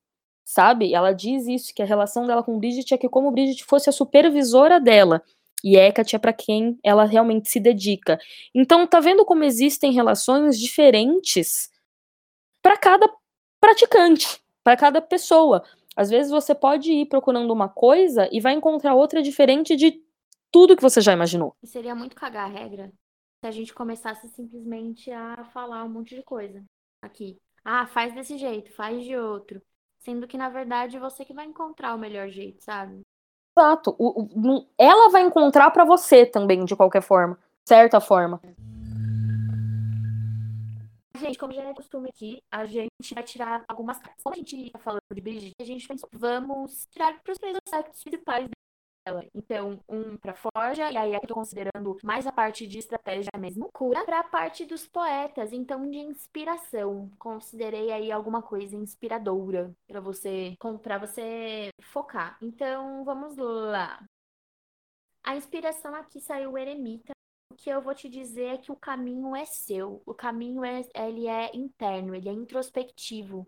[0.48, 0.94] Sabe?
[0.94, 3.92] Ela diz isso, que a relação dela com Bridget é que como Bridget fosse a
[3.92, 5.22] supervisora dela.
[5.62, 8.18] E Hecate é para quem ela realmente se dedica.
[8.56, 11.70] Então, tá vendo como existem relações diferentes
[12.62, 13.14] para cada
[13.60, 15.66] praticante, para cada pessoa.
[15.98, 20.02] Às vezes você pode ir procurando uma coisa e vai encontrar outra diferente de
[20.50, 21.58] tudo que você já imaginou.
[21.66, 22.90] Seria muito cagar a regra
[23.42, 26.64] se a gente começasse simplesmente a falar um monte de coisa
[27.02, 27.38] aqui.
[27.66, 29.62] Ah, faz desse jeito, faz de outro.
[30.00, 33.02] Sendo que, na verdade, você que vai encontrar o melhor jeito, sabe?
[33.58, 33.96] Exato.
[33.98, 37.38] O, o, ela vai encontrar para você também, de qualquer forma.
[37.68, 38.40] Certa forma.
[41.18, 44.24] Gente, como já é costume aqui, a gente vai tirar algumas cartas.
[44.24, 47.58] Como a gente tá falando de Brigitte, a gente pensou, vamos tirar para os três
[47.66, 48.48] aspectos principais
[49.08, 49.26] dela.
[49.34, 53.32] Então, um para Forja, e aí aqui eu tô considerando mais a parte de estratégia
[53.38, 53.70] mesmo.
[53.72, 57.10] Cura para a parte dos poetas, então de inspiração.
[57.18, 62.38] Considerei aí alguma coisa inspiradora para você, para você focar.
[62.42, 64.04] Então, vamos lá.
[65.24, 67.14] A inspiração aqui saiu o Eremita,
[67.52, 70.02] o que eu vou te dizer é que o caminho é seu.
[70.06, 73.48] O caminho é, ele é interno, ele é introspectivo.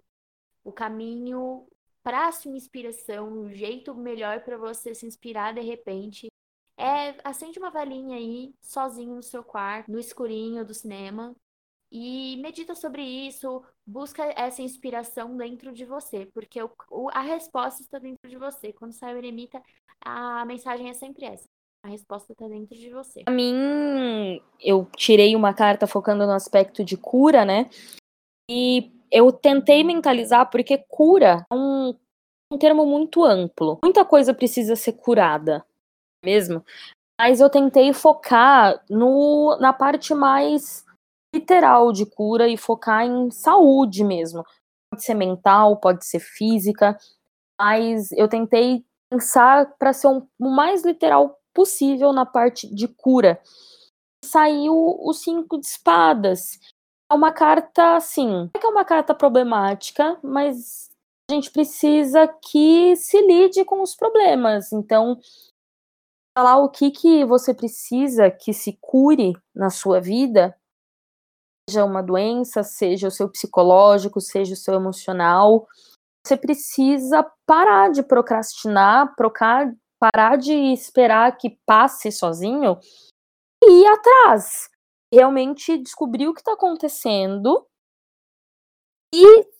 [0.64, 1.68] O caminho
[2.03, 6.27] para a sua inspiração, o jeito melhor para você se inspirar de repente,
[6.77, 11.35] é acende uma velhinha aí, sozinho no seu quarto, no escurinho do cinema,
[11.91, 17.81] e medita sobre isso, busca essa inspiração dentro de você, porque o, o, a resposta
[17.81, 18.71] está dentro de você.
[18.71, 19.61] Quando sai o eremita,
[19.99, 21.45] a mensagem é sempre essa.
[21.83, 23.23] A resposta está dentro de você.
[23.23, 27.69] Pra mim, eu tirei uma carta focando no aspecto de cura, né?
[28.49, 31.78] E eu tentei mentalizar porque cura é um,
[32.51, 33.79] um termo muito amplo.
[33.83, 35.65] Muita coisa precisa ser curada,
[36.23, 36.63] mesmo.
[37.19, 40.85] Mas eu tentei focar no, na parte mais
[41.33, 44.43] literal de cura e focar em saúde mesmo.
[44.91, 46.97] Pode ser mental, pode ser física,
[47.59, 53.39] mas eu tentei pensar para ser um, o mais literal possível na parte de cura.
[54.23, 56.59] Saiu o cinco de espadas,
[57.11, 60.88] é uma carta, assim, é que é uma carta problemática, mas
[61.30, 64.71] a gente precisa que se lide com os problemas.
[64.71, 65.19] Então,
[66.36, 70.57] falar o que que você precisa que se cure na sua vida,
[71.69, 75.67] seja uma doença, seja o seu psicológico, seja o seu emocional,
[76.25, 82.80] você precisa parar de procrastinar, parar de esperar que passe sozinho
[83.63, 84.69] e ir atrás
[85.13, 87.67] realmente descobrir o que está acontecendo
[89.13, 89.59] e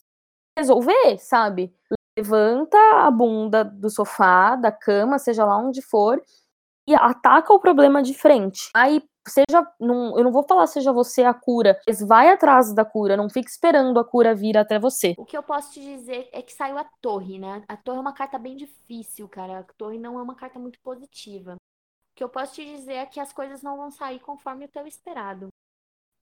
[0.60, 1.74] resolver, sabe?
[2.18, 6.22] Levanta a bunda do sofá, da cama, seja lá onde for,
[6.88, 8.70] e ataca o problema de frente.
[8.76, 9.66] Aí, seja.
[9.80, 13.30] Não, eu não vou falar seja você a cura, mas vai atrás da cura, não
[13.30, 15.16] fique esperando a cura vir até você.
[15.18, 17.64] O que eu posso te dizer é que saiu a torre, né?
[17.68, 19.60] A torre é uma carta bem difícil, cara.
[19.60, 21.56] A torre não é uma carta muito positiva
[22.20, 24.86] que eu posso te dizer é que as coisas não vão sair conforme o teu
[24.86, 25.48] esperado.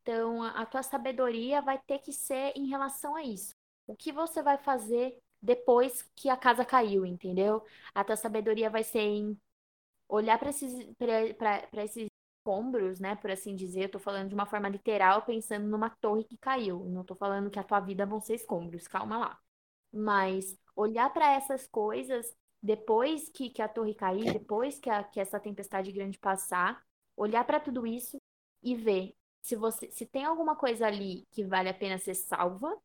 [0.04, 3.50] Então, a tua sabedoria vai ter que ser em relação a isso.
[3.88, 7.64] O que você vai fazer depois que a casa caiu, entendeu?
[7.96, 9.40] A tua sabedoria vai ser em
[10.10, 10.74] olhar para esses,
[11.74, 12.10] esses
[12.40, 13.16] escombros, né?
[13.16, 16.86] Por assim dizer, eu tô falando de uma forma literal, pensando numa torre que caiu.
[16.86, 19.40] Não tô falando que a tua vida vão ser escombros, calma lá.
[19.92, 25.20] Mas olhar para essas coisas depois que, que a torre cair, depois que, a, que
[25.20, 26.84] essa tempestade grande passar,
[27.16, 28.18] olhar para tudo isso
[28.64, 32.76] e ver se você se tem alguma coisa ali que vale a pena ser salva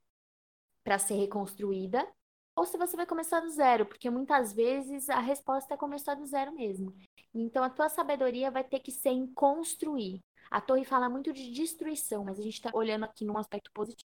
[0.85, 2.07] para ser reconstruída
[2.55, 6.27] ou se você vai começar do zero, porque muitas vezes a resposta é começar do
[6.27, 6.95] zero mesmo.
[7.35, 10.21] Então a tua sabedoria vai ter que ser em construir.
[10.51, 14.07] A torre fala muito de destruição, mas a gente está olhando aqui num aspecto positivo.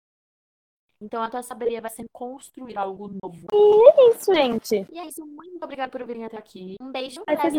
[1.00, 3.46] Então a tua sabedoria vai ser construir algo novo.
[3.52, 4.86] E é isso, gente.
[4.92, 5.24] E é isso.
[5.26, 6.76] Muito obrigada por virem até aqui.
[6.80, 7.22] Um beijo.
[7.26, 7.50] Até a